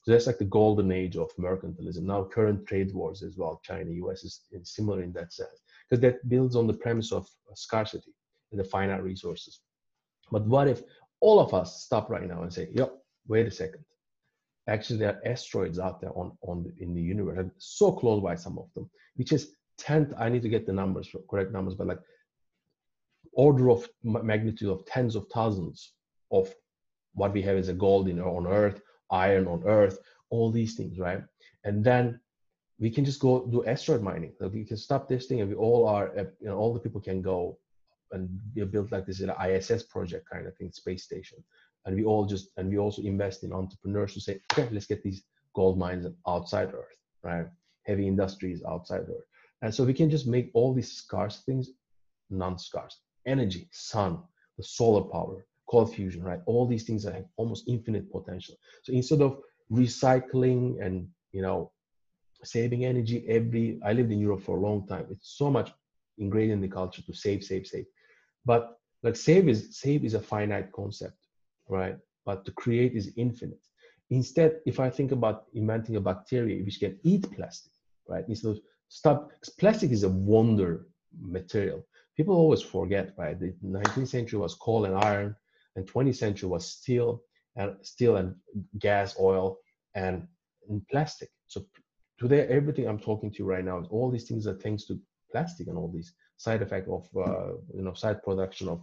So 0.02 0.12
that's 0.12 0.26
like 0.26 0.38
the 0.38 0.44
golden 0.44 0.90
age 0.90 1.16
of 1.16 1.30
mercantilism. 1.38 2.02
Now 2.02 2.24
current 2.24 2.66
trade 2.66 2.94
wars 2.94 3.22
as 3.22 3.36
well, 3.36 3.60
China, 3.62 3.90
US 3.90 4.24
is 4.24 4.40
similar 4.62 5.02
in 5.02 5.12
that 5.12 5.32
sense, 5.32 5.60
because 5.88 6.00
that 6.02 6.26
builds 6.28 6.56
on 6.56 6.66
the 6.66 6.72
premise 6.72 7.12
of 7.12 7.28
scarcity 7.54 8.14
and 8.50 8.58
the 8.58 8.64
finite 8.64 9.02
resources. 9.02 9.60
But 10.30 10.46
what 10.46 10.68
if 10.68 10.82
all 11.20 11.40
of 11.40 11.54
us 11.54 11.82
stop 11.82 12.10
right 12.10 12.26
now 12.26 12.42
and 12.42 12.52
say, 12.52 12.68
"Yep, 12.72 12.92
wait 13.28 13.46
a 13.46 13.50
second. 13.50 13.84
Actually, 14.66 14.98
there 14.98 15.14
are 15.14 15.30
asteroids 15.30 15.78
out 15.78 16.00
there 16.00 16.16
on, 16.16 16.36
on 16.42 16.62
the, 16.64 16.72
in 16.82 16.94
the 16.94 17.00
universe, 17.00 17.38
and 17.38 17.50
so 17.58 17.92
close 17.92 18.22
by 18.22 18.34
some 18.34 18.58
of 18.58 18.68
them, 18.74 18.90
which 19.16 19.32
is 19.32 19.54
10th, 19.80 20.12
I 20.18 20.28
need 20.28 20.42
to 20.42 20.48
get 20.48 20.66
the 20.66 20.72
numbers, 20.72 21.08
correct 21.30 21.52
numbers, 21.52 21.74
but 21.74 21.86
like 21.86 22.00
order 23.32 23.70
of 23.70 23.88
magnitude 24.02 24.68
of 24.68 24.84
tens 24.84 25.14
of 25.14 25.26
thousands 25.32 25.92
of 26.32 26.52
what 27.14 27.32
we 27.32 27.42
have 27.42 27.56
as 27.56 27.68
a 27.68 27.72
gold 27.72 28.08
in, 28.08 28.20
on 28.20 28.46
Earth, 28.46 28.80
iron 29.10 29.46
on 29.46 29.62
Earth, 29.64 29.98
all 30.30 30.50
these 30.50 30.74
things, 30.74 30.98
right? 30.98 31.22
And 31.64 31.82
then 31.82 32.20
we 32.78 32.90
can 32.90 33.04
just 33.04 33.20
go 33.20 33.46
do 33.46 33.64
asteroid 33.64 34.02
mining. 34.02 34.32
So 34.38 34.48
we 34.48 34.64
can 34.64 34.76
stop 34.76 35.08
this 35.08 35.26
thing, 35.26 35.40
and 35.40 35.48
we 35.48 35.56
all 35.56 35.86
are, 35.86 36.12
you 36.16 36.48
know, 36.48 36.56
all 36.56 36.74
the 36.74 36.80
people 36.80 37.00
can 37.00 37.22
go 37.22 37.58
and 38.12 38.28
we 38.54 38.64
built 38.64 38.92
like 38.92 39.06
this 39.06 39.20
an 39.20 39.32
ISS 39.44 39.84
project 39.84 40.28
kind 40.30 40.46
of 40.46 40.56
thing, 40.56 40.70
space 40.72 41.04
station. 41.04 41.38
And 41.86 41.96
we 41.96 42.04
all 42.04 42.26
just 42.26 42.50
and 42.56 42.68
we 42.68 42.78
also 42.78 43.02
invest 43.02 43.44
in 43.44 43.52
entrepreneurs 43.52 44.14
to 44.14 44.20
say, 44.20 44.40
okay, 44.52 44.68
let's 44.72 44.86
get 44.86 45.02
these 45.02 45.22
gold 45.54 45.78
mines 45.78 46.06
outside 46.26 46.68
Earth, 46.74 46.96
right? 47.22 47.46
Heavy 47.86 48.06
industries 48.06 48.62
outside 48.68 49.02
Earth. 49.02 49.26
And 49.62 49.74
so 49.74 49.84
we 49.84 49.94
can 49.94 50.10
just 50.10 50.26
make 50.26 50.50
all 50.54 50.72
these 50.74 50.92
scarce 50.92 51.42
things 51.44 51.70
non-scarce. 52.30 53.00
Energy, 53.26 53.68
sun, 53.72 54.18
the 54.56 54.62
solar 54.62 55.02
power, 55.02 55.46
cold 55.68 55.94
fusion, 55.94 56.22
right? 56.22 56.40
All 56.46 56.66
these 56.66 56.84
things 56.84 57.02
that 57.04 57.14
have 57.14 57.24
almost 57.36 57.64
infinite 57.68 58.10
potential. 58.10 58.56
So 58.82 58.92
instead 58.92 59.22
of 59.22 59.38
recycling 59.70 60.84
and 60.84 61.08
you 61.32 61.42
know 61.42 61.70
saving 62.44 62.84
energy 62.84 63.24
every 63.28 63.80
I 63.84 63.92
lived 63.92 64.12
in 64.12 64.20
Europe 64.20 64.42
for 64.42 64.56
a 64.56 64.60
long 64.60 64.86
time. 64.86 65.06
It's 65.10 65.36
so 65.36 65.50
much 65.50 65.72
ingrained 66.18 66.52
in 66.52 66.60
the 66.60 66.68
culture 66.68 67.02
to 67.02 67.12
save, 67.12 67.44
save, 67.44 67.66
save. 67.66 67.86
But 68.48 68.78
like 69.02 69.14
save 69.14 69.46
is 69.46 69.60
save 69.78 70.02
is 70.08 70.14
a 70.14 70.26
finite 70.32 70.72
concept, 70.72 71.18
right? 71.68 71.96
But 72.24 72.46
to 72.46 72.52
create 72.52 72.94
is 72.94 73.12
infinite. 73.16 73.64
Instead, 74.08 74.52
if 74.64 74.80
I 74.80 74.88
think 74.88 75.12
about 75.12 75.44
inventing 75.52 75.96
a 75.96 76.06
bacteria 76.10 76.64
which 76.64 76.80
can 76.80 76.98
eat 77.02 77.24
plastic, 77.36 77.72
right? 78.08 78.24
Instead 78.26 78.52
of 78.52 78.60
stop, 78.88 79.30
plastic 79.60 79.90
is 79.90 80.04
a 80.04 80.08
wonder 80.08 80.86
material. 81.20 81.80
People 82.16 82.34
always 82.34 82.62
forget, 82.62 83.12
right? 83.18 83.38
The 83.38 83.52
19th 83.62 84.08
century 84.08 84.38
was 84.38 84.54
coal 84.54 84.86
and 84.86 84.96
iron, 84.96 85.36
and 85.76 85.86
20th 85.86 86.16
century 86.16 86.48
was 86.48 86.64
steel 86.78 87.22
and 87.56 87.76
steel 87.82 88.16
and 88.16 88.34
gas, 88.78 89.14
oil, 89.20 89.58
and, 89.94 90.26
and 90.70 90.80
plastic. 90.88 91.28
So 91.48 91.66
today, 92.18 92.46
everything 92.48 92.86
I'm 92.88 93.04
talking 93.08 93.30
to 93.30 93.38
you 93.40 93.44
right 93.44 93.64
now, 93.64 93.84
all 93.90 94.10
these 94.10 94.26
things 94.28 94.46
are 94.46 94.58
thanks 94.64 94.86
to 94.86 94.98
plastic 95.32 95.66
and 95.68 95.76
all 95.76 95.92
these 95.92 96.14
side 96.38 96.62
effect 96.62 96.88
of 96.88 97.06
uh, 97.16 97.52
you 97.74 97.82
know 97.82 97.94
side 97.94 98.22
production 98.22 98.68
of 98.68 98.80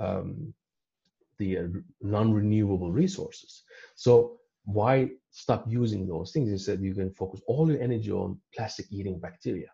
um, 0.00 0.52
the 1.38 1.58
uh, 1.58 1.66
non-renewable 2.00 2.90
resources. 2.90 3.62
So 3.94 4.38
why 4.64 5.10
stop 5.30 5.64
using 5.68 6.06
those 6.06 6.32
things? 6.32 6.50
Instead, 6.50 6.80
you 6.80 6.94
can 6.94 7.10
focus 7.12 7.40
all 7.46 7.70
your 7.70 7.80
energy 7.80 8.10
on 8.10 8.38
plastic-eating 8.54 9.20
bacteria, 9.20 9.70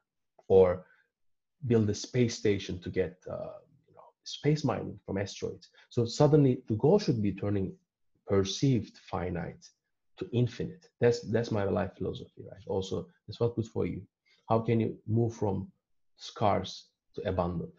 or 0.49 0.85
build 1.67 1.89
a 1.91 1.95
space 1.95 2.37
station 2.37 2.81
to 2.81 2.91
get 2.91 3.17
uh, 3.31 3.59
you 3.89 3.95
know, 3.95 4.09
space 4.25 4.65
mining 4.65 4.99
from 5.07 5.19
asteroids. 5.19 5.69
So 5.89 6.05
suddenly, 6.05 6.63
the 6.69 6.75
goal 6.75 6.99
should 6.99 7.23
be 7.23 7.33
turning 7.33 7.73
perceived 8.27 8.99
finite 9.11 9.65
to 10.19 10.29
infinite. 10.33 10.89
That's 11.01 11.21
that's 11.31 11.51
my 11.51 11.65
life 11.65 11.93
philosophy, 11.97 12.43
right? 12.51 12.67
Also, 12.67 13.07
that's 13.27 13.41
what 13.41 13.55
good 13.57 13.67
for 13.67 13.87
you. 13.87 14.03
How 14.49 14.59
can 14.59 14.81
you 14.81 14.97
move 15.07 15.35
from 15.35 15.71
scarce 16.17 16.91
to 17.23 17.29
abundant. 17.29 17.71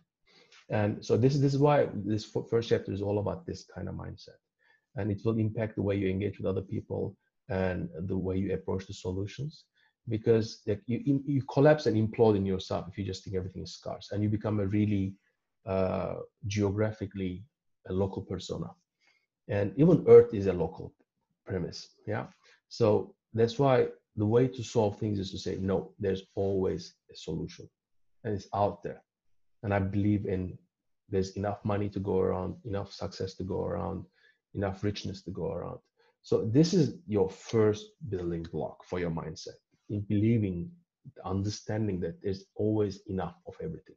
And 0.70 1.04
so 1.06 1.18
this, 1.18 1.38
this 1.38 1.54
is 1.54 1.60
why 1.60 1.90
this 1.94 2.26
first 2.50 2.70
chapter 2.70 2.94
is 2.94 3.02
all 3.02 3.20
about 3.20 3.46
this 3.46 3.66
kind 3.76 3.90
of 3.90 3.96
mindset. 3.96 4.40
And 4.96 5.12
it 5.12 5.22
will 5.26 5.38
impact 5.38 5.76
the 5.76 5.82
way 5.82 5.96
you 5.96 6.10
engage 6.10 6.38
with 6.38 6.48
other 6.48 6.62
people 6.62 7.16
and 7.50 7.90
the 8.08 8.18
way 8.18 8.38
you 8.38 8.54
approach 8.54 8.88
the 8.88 8.94
solutions. 8.94 9.66
Because 10.08 10.62
you, 10.88 11.22
you 11.26 11.44
collapse 11.44 11.86
and 11.86 11.96
implode 11.96 12.36
in 12.36 12.46
yourself 12.46 12.88
if 12.90 12.98
you 12.98 13.04
just 13.04 13.24
think 13.24 13.36
everything 13.36 13.64
is 13.64 13.76
scarce 13.76 14.10
and 14.12 14.24
you 14.24 14.30
become 14.30 14.60
a 14.60 14.66
really 14.66 15.14
uh, 15.66 16.16
geographically 16.48 17.44
a 17.88 17.94
local 17.94 18.22
persona. 18.22 18.70
And 19.48 19.74
even 19.78 20.06
Earth 20.08 20.34
is 20.34 20.48
a 20.48 20.54
local 20.54 20.94
premise. 21.46 21.90
Yeah. 22.08 22.28
So 22.70 23.14
that's 23.34 23.60
why 23.60 23.88
the 24.16 24.26
way 24.26 24.48
to 24.48 24.64
solve 24.64 24.98
things 24.98 25.20
is 25.20 25.32
to 25.32 25.38
say, 25.38 25.58
no, 25.60 25.92
there's 26.00 26.24
always 26.36 26.96
a 27.12 27.16
solution 27.16 27.70
and 28.24 28.34
it's 28.34 28.48
out 28.56 28.84
there. 28.84 29.02
And 29.64 29.74
I 29.74 29.80
believe 29.80 30.26
in 30.26 30.58
there's 31.10 31.32
enough 31.32 31.64
money 31.66 31.90
to 31.90 32.00
go 32.00 32.20
around, 32.20 32.56
enough 32.64 32.92
success 32.94 33.36
to 33.36 33.44
go 33.44 33.64
around, 33.66 34.06
enough 34.54 34.84
richness 34.84 35.22
to 35.24 35.32
go 35.32 35.52
around. 35.52 35.80
So 36.24 36.46
this 36.46 36.74
is 36.74 36.96
your 37.08 37.30
first 37.30 37.88
building 38.10 38.44
block 38.52 38.84
for 38.86 39.00
your 39.00 39.12
mindset 39.12 39.60
in 39.90 40.02
believing, 40.02 40.72
understanding 41.26 42.00
that 42.02 42.22
there's 42.22 42.46
always 42.56 43.02
enough 43.08 43.36
of 43.48 43.56
everything. 43.62 43.96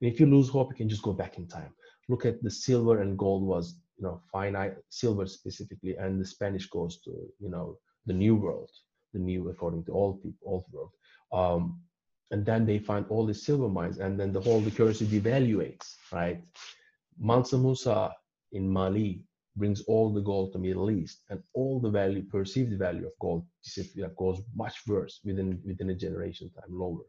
And 0.00 0.12
if 0.12 0.20
you 0.20 0.26
lose 0.26 0.48
hope, 0.48 0.70
you 0.70 0.76
can 0.76 0.88
just 0.88 1.02
go 1.02 1.12
back 1.12 1.38
in 1.38 1.46
time. 1.46 1.74
Look 2.08 2.24
at 2.26 2.42
the 2.42 2.50
silver 2.50 3.00
and 3.00 3.18
gold 3.18 3.42
was, 3.44 3.76
you 3.96 4.04
know, 4.04 4.20
finite 4.30 4.76
silver 4.90 5.26
specifically, 5.26 5.96
and 5.96 6.20
the 6.20 6.26
Spanish 6.26 6.66
goes 6.68 7.00
to, 7.02 7.10
you 7.40 7.48
know, 7.48 7.78
the 8.06 8.12
new 8.12 8.36
world, 8.36 8.70
the 9.12 9.18
new 9.18 9.48
according 9.48 9.84
to 9.84 9.92
all 9.92 10.14
people, 10.14 10.46
old 10.46 10.64
world. 10.70 10.90
Um, 11.32 11.80
and 12.34 12.44
then 12.44 12.66
they 12.66 12.80
find 12.80 13.06
all 13.10 13.24
the 13.24 13.38
silver 13.46 13.68
mines 13.68 13.98
and 13.98 14.18
then 14.18 14.32
the 14.32 14.44
whole 14.46 14.60
the 14.60 14.76
currency 14.78 15.06
devaluates 15.06 15.88
right 16.18 16.40
mansa 17.30 17.56
musa 17.64 17.98
in 18.58 18.64
mali 18.76 19.10
brings 19.60 19.80
all 19.92 20.06
the 20.12 20.24
gold 20.30 20.48
to 20.52 20.58
middle 20.58 20.90
east 20.90 21.18
and 21.30 21.40
all 21.58 21.74
the 21.84 21.92
value 22.00 22.24
perceived 22.36 22.76
value 22.86 23.06
of 23.10 23.14
gold 23.26 23.42
goes 24.22 24.38
much 24.62 24.76
worse 24.92 25.14
within 25.28 25.48
within 25.68 25.90
a 25.90 26.00
generation 26.04 26.50
time 26.56 26.72
lower 26.84 27.04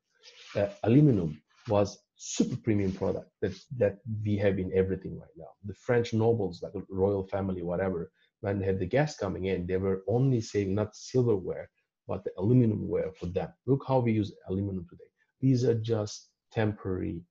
uh, 0.59 0.69
aluminum 0.87 1.31
was 1.75 1.89
super 2.35 2.57
premium 2.65 2.93
product 3.01 3.29
that 3.41 3.55
that 3.81 3.95
we 4.25 4.33
have 4.45 4.57
in 4.63 4.69
everything 4.81 5.13
right 5.23 5.37
now 5.43 5.51
the 5.69 5.77
french 5.85 6.13
nobles 6.25 6.61
like 6.63 6.75
royal 7.03 7.25
family 7.35 7.63
whatever 7.71 8.01
when 8.43 8.59
they 8.59 8.67
had 8.71 8.79
the 8.83 8.93
gas 8.97 9.17
coming 9.23 9.45
in 9.51 9.65
they 9.65 9.79
were 9.85 9.99
only 10.17 10.39
saving 10.51 10.75
not 10.81 10.95
silverware 10.95 11.67
but 12.07 12.23
the 12.23 12.31
aluminum 12.37 12.87
ware 12.87 13.11
for 13.19 13.27
them. 13.27 13.49
Look 13.65 13.83
how 13.87 13.99
we 13.99 14.11
use 14.13 14.31
aluminum 14.47 14.85
today. 14.89 15.09
These 15.45 15.63
are 15.63 15.75
just 15.75 16.29
temporary 16.51 17.21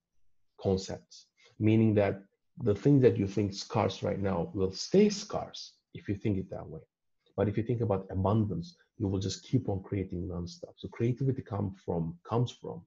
concepts, 0.60 1.26
meaning 1.58 1.94
that 1.94 2.22
the 2.62 2.76
thing 2.82 3.00
that 3.00 3.16
you 3.16 3.26
think 3.26 3.52
scarce 3.52 4.04
right 4.04 4.20
now 4.20 4.52
will 4.54 4.70
stay 4.70 5.08
scarce 5.08 5.72
if 5.94 6.08
you 6.08 6.14
think 6.14 6.38
it 6.38 6.48
that 6.50 6.64
way. 6.64 6.84
But 7.36 7.48
if 7.48 7.56
you 7.56 7.64
think 7.64 7.80
about 7.80 8.06
abundance, 8.10 8.76
you 8.98 9.08
will 9.08 9.18
just 9.18 9.42
keep 9.42 9.68
on 9.68 9.82
creating 9.82 10.28
nonstop. 10.28 10.74
So 10.76 10.86
creativity 10.92 11.42
come 11.42 11.74
from 11.84 12.16
comes 12.22 12.52
from 12.52 12.82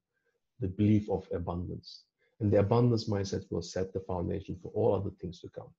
the 0.61 0.69
belief 0.69 1.09
of 1.09 1.27
abundance. 1.33 2.03
And 2.39 2.49
the 2.49 2.59
abundance 2.59 3.09
mindset 3.09 3.43
will 3.51 3.67
set 3.75 3.91
the 3.91 3.99
foundation 4.11 4.55
for 4.61 4.71
all 4.73 4.95
other 4.95 5.11
things 5.19 5.41
to 5.41 5.49
come. 5.49 5.71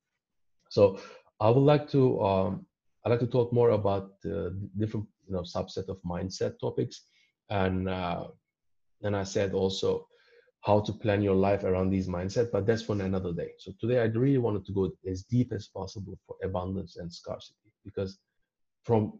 So 0.68 1.00
I 1.40 1.48
would 1.48 1.68
like 1.72 1.88
to 1.92 2.02
um, 2.22 2.66
I'd 3.02 3.12
like 3.12 3.20
to 3.20 3.34
talk 3.38 3.50
more 3.50 3.70
about 3.70 4.20
the 4.20 4.54
different 4.76 5.06
you 5.26 5.32
know 5.34 5.44
subset 5.56 5.88
of 5.88 6.02
mindset 6.02 6.60
topics 6.60 6.96
and 7.48 7.88
uh, 7.88 8.24
and 9.02 9.16
i 9.16 9.22
said 9.22 9.52
also 9.52 10.06
how 10.62 10.80
to 10.80 10.92
plan 10.92 11.22
your 11.22 11.34
life 11.34 11.64
around 11.64 11.90
these 11.90 12.08
mindset 12.08 12.50
but 12.50 12.66
that's 12.66 12.82
for 12.82 13.00
another 13.00 13.32
day. 13.32 13.50
So 13.58 13.72
today 13.80 14.00
i 14.00 14.04
really 14.04 14.38
wanted 14.38 14.64
to 14.66 14.72
go 14.72 14.90
as 15.08 15.22
deep 15.22 15.52
as 15.52 15.68
possible 15.68 16.18
for 16.26 16.36
abundance 16.42 16.96
and 16.96 17.12
scarcity 17.12 17.70
because 17.84 18.18
from 18.84 19.12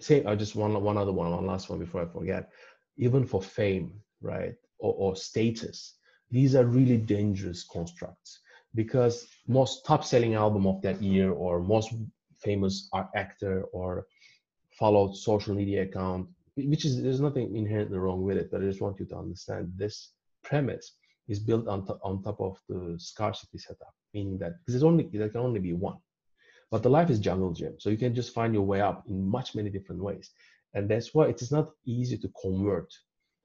say 0.00 0.24
i 0.24 0.34
just 0.34 0.56
one 0.56 0.80
one 0.82 0.96
other 0.96 1.12
one 1.12 1.30
one 1.30 1.46
last 1.46 1.70
one 1.70 1.78
before 1.78 2.02
i 2.02 2.06
forget. 2.06 2.50
Even 2.98 3.26
for 3.26 3.40
fame 3.42 3.92
right 4.20 4.54
or, 4.78 4.94
or 4.94 5.16
status 5.16 5.94
these 6.30 6.54
are 6.54 6.64
really 6.64 6.96
dangerous 6.96 7.62
constructs 7.64 8.40
because 8.74 9.26
most 9.46 9.84
top 9.84 10.02
selling 10.04 10.34
album 10.34 10.66
of 10.66 10.80
that 10.82 11.00
year 11.02 11.30
or 11.30 11.60
most 11.60 11.94
famous 12.38 12.88
actor 13.14 13.64
or 13.72 14.06
followed 14.78 15.14
social 15.14 15.54
media 15.54 15.82
account, 15.82 16.26
which 16.56 16.84
is 16.84 17.02
there's 17.02 17.20
nothing 17.20 17.56
inherently 17.56 17.98
wrong 17.98 18.22
with 18.22 18.36
it, 18.36 18.50
but 18.50 18.60
I 18.60 18.64
just 18.64 18.80
want 18.80 19.00
you 19.00 19.06
to 19.06 19.16
understand 19.16 19.72
this 19.76 20.12
premise 20.44 20.96
is 21.28 21.38
built 21.38 21.68
on, 21.68 21.86
to, 21.86 21.96
on 22.02 22.22
top 22.22 22.40
of 22.40 22.58
the 22.68 22.96
scarcity 22.98 23.58
setup, 23.58 23.94
meaning 24.12 24.38
that 24.38 24.52
because 24.58 24.74
there's 24.74 24.84
only 24.84 25.08
there 25.12 25.28
can 25.28 25.40
only 25.40 25.60
be 25.60 25.72
one. 25.72 25.98
But 26.70 26.82
the 26.82 26.90
life 26.90 27.10
is 27.10 27.18
jungle 27.18 27.52
gym. 27.52 27.74
So 27.78 27.90
you 27.90 27.98
can 27.98 28.14
just 28.14 28.32
find 28.32 28.54
your 28.54 28.62
way 28.62 28.80
up 28.80 29.04
in 29.06 29.28
much 29.28 29.54
many 29.54 29.68
different 29.68 30.02
ways. 30.02 30.30
And 30.74 30.88
that's 30.88 31.14
why 31.14 31.26
it 31.26 31.42
is 31.42 31.52
not 31.52 31.70
easy 31.84 32.16
to 32.16 32.30
convert 32.40 32.90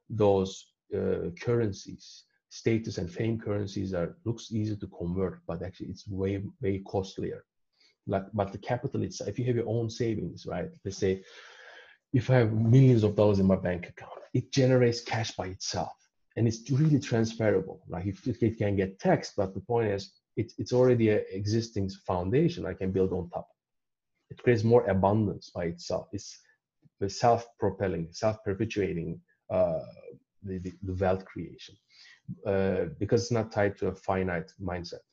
those 0.10 0.66
uh, 0.96 1.30
currencies. 1.42 2.24
Status 2.50 2.98
and 2.98 3.12
fame 3.12 3.38
currencies 3.38 3.94
are 3.94 4.16
looks 4.24 4.54
easy 4.54 4.78
to 4.78 4.88
convert, 4.88 5.46
but 5.46 5.62
actually 5.62 5.88
it's 5.88 6.08
way, 6.08 6.42
way 6.62 6.82
costlier. 6.88 7.44
Like, 8.08 8.24
but 8.34 8.54
the 8.54 8.58
capital 8.58 9.04
itself, 9.04 9.30
if 9.30 9.38
you 9.38 9.44
have 9.46 9.58
your 9.58 9.68
own 9.68 9.90
savings, 9.90 10.46
right? 10.46 10.70
Let's 10.86 10.98
say 10.98 11.24
if 12.18 12.32
I 12.32 12.38
have 12.42 12.52
millions 12.52 13.04
of 13.04 13.16
dollars 13.16 13.40
in 13.40 13.46
my 13.46 13.60
bank 13.68 13.88
account, 13.88 14.20
it 14.34 14.52
generates 14.52 15.02
cash 15.02 15.32
by 15.40 15.48
itself 15.56 15.94
and 16.36 16.48
it's 16.48 16.70
really 16.72 17.00
transferable. 17.00 17.78
Like 17.88 18.08
if 18.08 18.42
it 18.42 18.58
can 18.58 18.76
get 18.76 19.00
taxed, 19.00 19.34
but 19.38 19.54
the 19.54 19.60
point 19.60 19.90
is 19.90 20.02
it, 20.36 20.52
it's 20.58 20.74
already 20.74 21.10
an 21.10 21.24
existing 21.32 21.90
foundation 22.12 22.66
I 22.66 22.74
can 22.74 22.92
build 22.92 23.14
on 23.14 23.30
top. 23.30 23.48
It 24.32 24.42
creates 24.42 24.64
more 24.64 24.84
abundance 24.88 25.52
by 25.54 25.66
itself. 25.66 26.08
It's 26.12 26.40
self-propelling, 27.08 28.08
self-perpetuating 28.12 29.22
uh, 29.52 29.86
the, 30.44 30.58
the, 30.58 30.74
the, 30.88 30.96
wealth 30.96 31.24
creation 31.26 31.76
uh, 32.48 32.86
because 33.00 33.22
it's 33.22 33.32
not 33.32 33.52
tied 33.52 33.78
to 33.78 33.88
a 33.88 33.96
finite 33.96 34.52
mindset. 34.60 35.06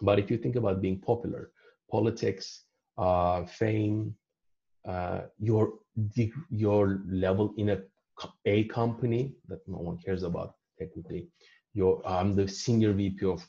But 0.00 0.18
if 0.18 0.30
you 0.30 0.38
think 0.38 0.56
about 0.56 0.80
being 0.80 1.00
popular, 1.00 1.50
politics, 1.90 2.64
uh, 2.96 3.44
fame, 3.44 4.16
uh, 4.86 5.22
your 5.38 5.74
your 6.50 7.02
level 7.08 7.54
in 7.56 7.70
a 7.70 7.82
a 8.44 8.64
company 8.64 9.34
that 9.48 9.60
no 9.66 9.78
one 9.78 9.98
cares 9.98 10.22
about 10.22 10.54
technically. 10.78 11.28
Your 11.72 12.06
I'm 12.06 12.34
the 12.34 12.46
senior 12.46 12.92
VP 12.92 13.26
of 13.26 13.44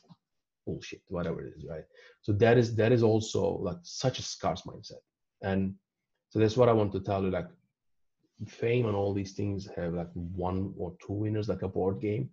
bullshit, 0.66 1.02
whatever 1.08 1.42
it 1.42 1.54
is, 1.56 1.64
right? 1.68 1.84
So 2.22 2.32
that 2.32 2.58
is 2.58 2.74
that 2.76 2.92
is 2.92 3.02
also 3.02 3.58
like 3.58 3.78
such 3.82 4.18
a 4.18 4.22
scarce 4.22 4.62
mindset, 4.62 5.02
and 5.42 5.74
so 6.30 6.38
that's 6.38 6.56
what 6.56 6.68
I 6.68 6.72
want 6.72 6.92
to 6.92 7.00
tell 7.00 7.22
you. 7.22 7.30
Like 7.30 7.48
fame 8.46 8.86
and 8.86 8.96
all 8.96 9.14
these 9.14 9.32
things 9.32 9.68
have 9.76 9.94
like 9.94 10.10
one 10.12 10.74
or 10.76 10.94
two 11.04 11.12
winners, 11.12 11.48
like 11.48 11.62
a 11.62 11.68
board 11.68 12.00
game. 12.00 12.30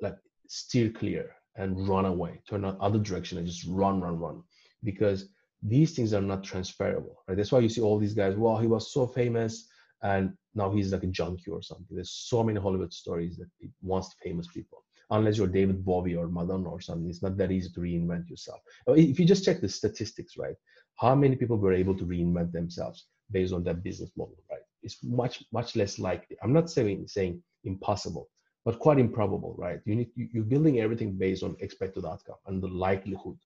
Like 0.00 0.16
steer 0.48 0.90
clear 0.90 1.36
and 1.56 1.86
run 1.86 2.06
away, 2.06 2.40
turn 2.48 2.64
out 2.64 2.78
other 2.80 2.98
direction 2.98 3.38
and 3.38 3.46
just 3.46 3.66
run, 3.68 4.00
run, 4.00 4.18
run, 4.18 4.42
because 4.82 5.28
these 5.62 5.92
things 5.94 6.12
are 6.12 6.20
not 6.20 6.42
transferable. 6.42 7.22
Right? 7.26 7.36
That's 7.36 7.52
why 7.52 7.60
you 7.60 7.68
see 7.68 7.80
all 7.80 7.98
these 7.98 8.14
guys. 8.14 8.36
Well, 8.36 8.58
he 8.58 8.66
was 8.66 8.92
so 8.92 9.06
famous 9.06 9.68
and 10.02 10.32
now 10.54 10.70
he's 10.70 10.92
like 10.92 11.04
a 11.04 11.06
junkie 11.06 11.50
or 11.50 11.62
something. 11.62 11.86
There's 11.90 12.10
so 12.10 12.42
many 12.42 12.60
Hollywood 12.60 12.92
stories 12.92 13.36
that 13.36 13.48
it 13.60 13.70
wants 13.80 14.14
famous 14.22 14.48
people. 14.48 14.84
Unless 15.10 15.36
you're 15.36 15.46
David 15.46 15.84
Bowie 15.84 16.16
or 16.16 16.26
Madonna 16.28 16.70
or 16.70 16.80
something, 16.80 17.08
it's 17.08 17.22
not 17.22 17.36
that 17.36 17.52
easy 17.52 17.70
to 17.70 17.80
reinvent 17.80 18.28
yourself. 18.28 18.60
If 18.88 19.20
you 19.20 19.26
just 19.26 19.44
check 19.44 19.60
the 19.60 19.68
statistics, 19.68 20.36
right? 20.36 20.56
How 20.96 21.14
many 21.14 21.36
people 21.36 21.58
were 21.58 21.72
able 21.72 21.96
to 21.98 22.04
reinvent 22.04 22.52
themselves 22.52 23.06
based 23.30 23.52
on 23.52 23.62
that 23.64 23.82
business 23.82 24.10
model, 24.16 24.36
right? 24.50 24.60
It's 24.82 25.02
much, 25.04 25.44
much 25.52 25.76
less 25.76 25.98
likely. 25.98 26.36
I'm 26.42 26.52
not 26.52 26.70
saying 26.70 27.06
saying 27.08 27.42
impossible, 27.64 28.28
but 28.64 28.78
quite 28.78 28.98
improbable, 28.98 29.54
right? 29.58 29.80
You 29.84 29.96
need 29.96 30.10
you're 30.14 30.44
building 30.44 30.80
everything 30.80 31.12
based 31.12 31.42
on 31.42 31.56
expected 31.60 32.04
outcome 32.04 32.36
and 32.46 32.62
the 32.62 32.68
likelihood. 32.68 33.38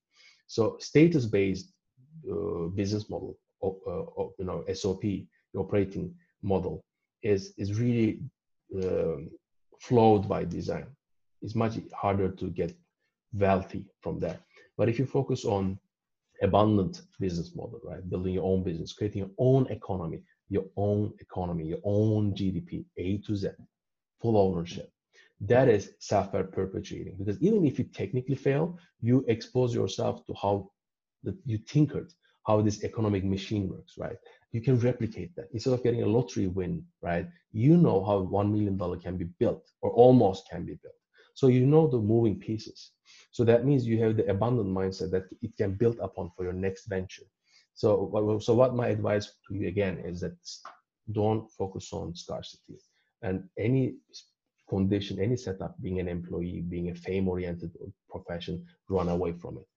So 0.47 0.77
status-based 0.81 1.67
uh, 1.69 1.76
business 2.75 3.09
model, 3.11 3.37
uh, 3.63 4.25
you 4.39 4.45
know, 4.45 4.65
SOP 4.73 5.05
operating 5.57 6.15
model 6.43 6.85
is 7.23 7.55
is 7.57 7.79
really 7.81 8.21
um, 8.83 9.31
flawed 9.81 10.29
by 10.29 10.45
design. 10.45 10.87
It's 11.43 11.55
much 11.55 11.75
harder 11.95 12.29
to 12.29 12.47
get 12.51 12.75
wealthy 13.33 13.85
from 14.01 14.21
that. 14.21 14.41
But 14.77 14.89
if 14.89 14.99
you 14.99 15.07
focus 15.07 15.45
on 15.45 15.79
abundant 16.43 17.03
business 17.21 17.55
model, 17.55 17.81
right, 17.83 18.09
building 18.09 18.35
your 18.35 18.45
own 18.45 18.63
business, 18.63 18.93
creating 18.93 19.21
your 19.21 19.31
own 19.39 19.67
economy, 19.71 20.23
your 20.49 20.67
own 20.77 21.13
economy, 21.19 21.65
your 21.65 21.79
own 21.85 22.33
GDP, 22.35 22.85
A 22.99 23.19
to 23.19 23.37
Z, 23.37 23.49
full 24.21 24.37
ownership. 24.37 24.91
That 25.41 25.69
is 25.69 25.93
self-perpetuating 25.99 27.17
because 27.19 27.41
even 27.43 27.67
if 27.67 27.79
you 27.79 27.85
technically 27.85 28.37
fail, 28.37 28.79
you 29.01 29.25
expose 29.29 29.75
yourself 29.75 30.25
to 30.27 30.35
how 30.35 30.71
that 31.25 31.37
you 31.45 31.59
tinkered, 31.59 32.13
how 32.47 32.63
this 32.63 32.85
economic 32.85 33.25
machine 33.25 33.69
works, 33.69 33.95
right? 33.99 34.17
you 34.57 34.63
can 34.63 34.79
replicate 34.81 35.37
that. 35.37 35.49
Instead 35.53 35.75
of 35.75 35.83
getting 35.83 36.03
a 36.03 36.07
lottery 36.17 36.47
win 36.47 36.83
right 37.03 37.27
you 37.53 37.77
know 37.77 37.99
how 38.09 38.17
one 38.41 38.51
million 38.53 38.77
dollar 38.77 38.97
can 38.97 39.17
be 39.23 39.29
built 39.41 39.65
or 39.83 39.91
almost 39.91 40.49
can 40.51 40.65
be 40.65 40.77
built. 40.83 41.01
So 41.35 41.49
you 41.49 41.67
know 41.67 41.87
the 41.87 41.99
moving 41.99 42.39
pieces. 42.39 42.93
So 43.33 43.45
that 43.45 43.67
means 43.67 43.87
you 43.87 43.99
have 44.03 44.17
the 44.17 44.27
abundant 44.35 44.69
mindset 44.81 45.11
that 45.11 45.27
it 45.43 45.53
can 45.61 45.75
build 45.75 45.99
upon 45.99 46.31
for 46.35 46.45
your 46.45 46.55
next 46.67 46.87
venture. 46.87 47.29
So 47.75 48.39
so 48.47 48.55
what 48.55 48.75
my 48.75 48.89
advice 48.89 49.27
to 49.47 49.55
you 49.55 49.69
again 49.69 49.99
is 50.11 50.21
that 50.21 50.37
don't 51.13 51.51
focus 51.61 51.93
on 51.93 52.15
scarcity. 52.15 52.77
And 53.23 53.45
any 53.59 53.97
condition 54.69 55.21
any 55.21 55.37
setup 55.37 55.73
being 55.83 56.01
an 56.01 56.09
employee 56.09 56.61
being 56.75 56.89
a 56.91 56.95
fame 56.95 57.29
oriented 57.29 57.73
profession 58.11 58.65
run 58.89 59.09
away 59.17 59.33
from 59.33 59.59
it. 59.63 59.69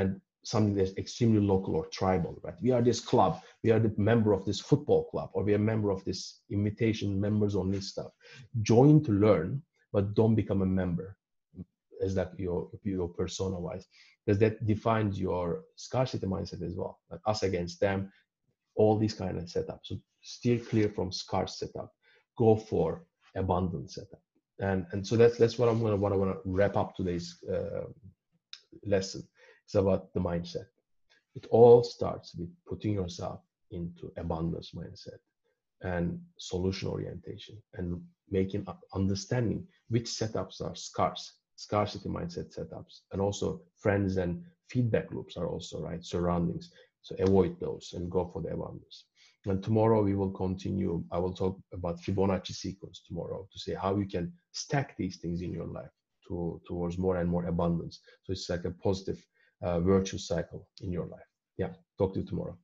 And 0.00 0.20
something 0.46 0.76
that's 0.76 0.96
extremely 0.96 1.40
local 1.40 1.74
or 1.74 1.86
tribal, 1.86 2.38
right? 2.44 2.54
We 2.62 2.70
are 2.70 2.80
this 2.80 3.00
club, 3.00 3.42
we 3.64 3.72
are 3.72 3.80
the 3.80 3.92
member 3.96 4.32
of 4.32 4.44
this 4.44 4.60
football 4.60 5.06
club, 5.10 5.30
or 5.32 5.42
we 5.42 5.52
are 5.54 5.62
a 5.64 5.70
member 5.72 5.90
of 5.90 6.04
this 6.04 6.42
invitation 6.52 7.20
members 7.20 7.56
only 7.56 7.80
stuff. 7.80 8.12
Join 8.62 9.02
to 9.02 9.10
learn, 9.10 9.60
but 9.92 10.14
don't 10.14 10.36
become 10.36 10.62
a 10.62 10.72
member 10.82 11.16
as 12.00 12.14
that 12.14 12.38
your 12.38 12.70
your 12.84 13.08
persona 13.08 13.58
wise, 13.58 13.86
because 14.24 14.38
that 14.38 14.64
defines 14.64 15.18
your 15.18 15.64
scarcity 15.74 16.28
mindset 16.28 16.62
as 16.62 16.76
well. 16.76 17.00
Like 17.10 17.22
us 17.26 17.42
against 17.42 17.80
them, 17.80 18.12
all 18.76 18.96
these 18.96 19.14
kind 19.14 19.36
of 19.38 19.46
setups. 19.46 19.86
So 19.86 19.96
steer 20.22 20.60
clear 20.60 20.88
from 20.88 21.10
scarce 21.10 21.58
setup. 21.58 21.90
Go 22.38 22.54
for 22.54 23.04
abundant 23.34 23.90
setup. 23.90 24.22
And 24.60 24.86
and 24.92 25.04
so 25.04 25.16
that's 25.16 25.38
that's 25.38 25.58
what 25.58 25.68
I'm 25.68 25.82
gonna 25.82 25.96
what 25.96 26.12
I 26.12 26.16
want 26.16 26.30
to 26.34 26.40
wrap 26.44 26.76
up 26.76 26.94
today's 26.94 27.36
uh, 27.52 27.86
lesson 28.84 29.26
it's 29.66 29.74
about 29.74 30.14
the 30.14 30.20
mindset. 30.20 30.68
It 31.34 31.46
all 31.50 31.82
starts 31.82 32.34
with 32.36 32.48
putting 32.66 32.94
yourself 32.94 33.40
into 33.72 34.12
abundance 34.16 34.70
mindset 34.74 35.18
and 35.82 36.20
solution 36.38 36.88
orientation 36.88 37.60
and 37.74 38.00
making 38.30 38.64
understanding 38.94 39.66
which 39.88 40.04
setups 40.04 40.60
are 40.60 40.74
scarce, 40.76 41.32
scarcity 41.56 42.08
mindset 42.08 42.56
setups, 42.56 43.00
and 43.12 43.20
also 43.20 43.60
friends 43.76 44.16
and 44.18 44.44
feedback 44.70 45.10
loops 45.10 45.36
are 45.36 45.48
also 45.48 45.80
right, 45.80 46.04
surroundings. 46.04 46.70
So 47.02 47.16
avoid 47.18 47.58
those 47.60 47.92
and 47.94 48.10
go 48.10 48.30
for 48.32 48.42
the 48.42 48.50
abundance. 48.50 49.06
And 49.46 49.62
tomorrow 49.62 50.02
we 50.02 50.14
will 50.14 50.32
continue. 50.32 51.04
I 51.10 51.18
will 51.18 51.34
talk 51.34 51.58
about 51.72 52.00
Fibonacci 52.00 52.52
sequence 52.52 53.02
tomorrow 53.06 53.48
to 53.52 53.58
say 53.58 53.74
how 53.74 53.96
you 53.96 54.06
can 54.06 54.32
stack 54.52 54.96
these 54.96 55.18
things 55.18 55.42
in 55.42 55.52
your 55.52 55.66
life 55.66 55.90
to, 56.28 56.60
towards 56.66 56.98
more 56.98 57.16
and 57.18 57.28
more 57.28 57.46
abundance. 57.46 58.00
So 58.24 58.32
it's 58.32 58.48
like 58.48 58.64
a 58.64 58.70
positive 58.70 59.24
Uh, 59.62 59.80
virtuous 59.80 60.26
cycle 60.28 60.68
in 60.82 60.92
your 60.92 61.06
life. 61.06 61.28
Yeah, 61.56 61.72
talk 61.98 62.12
to 62.14 62.20
you 62.20 62.26
tomorrow. 62.26 62.58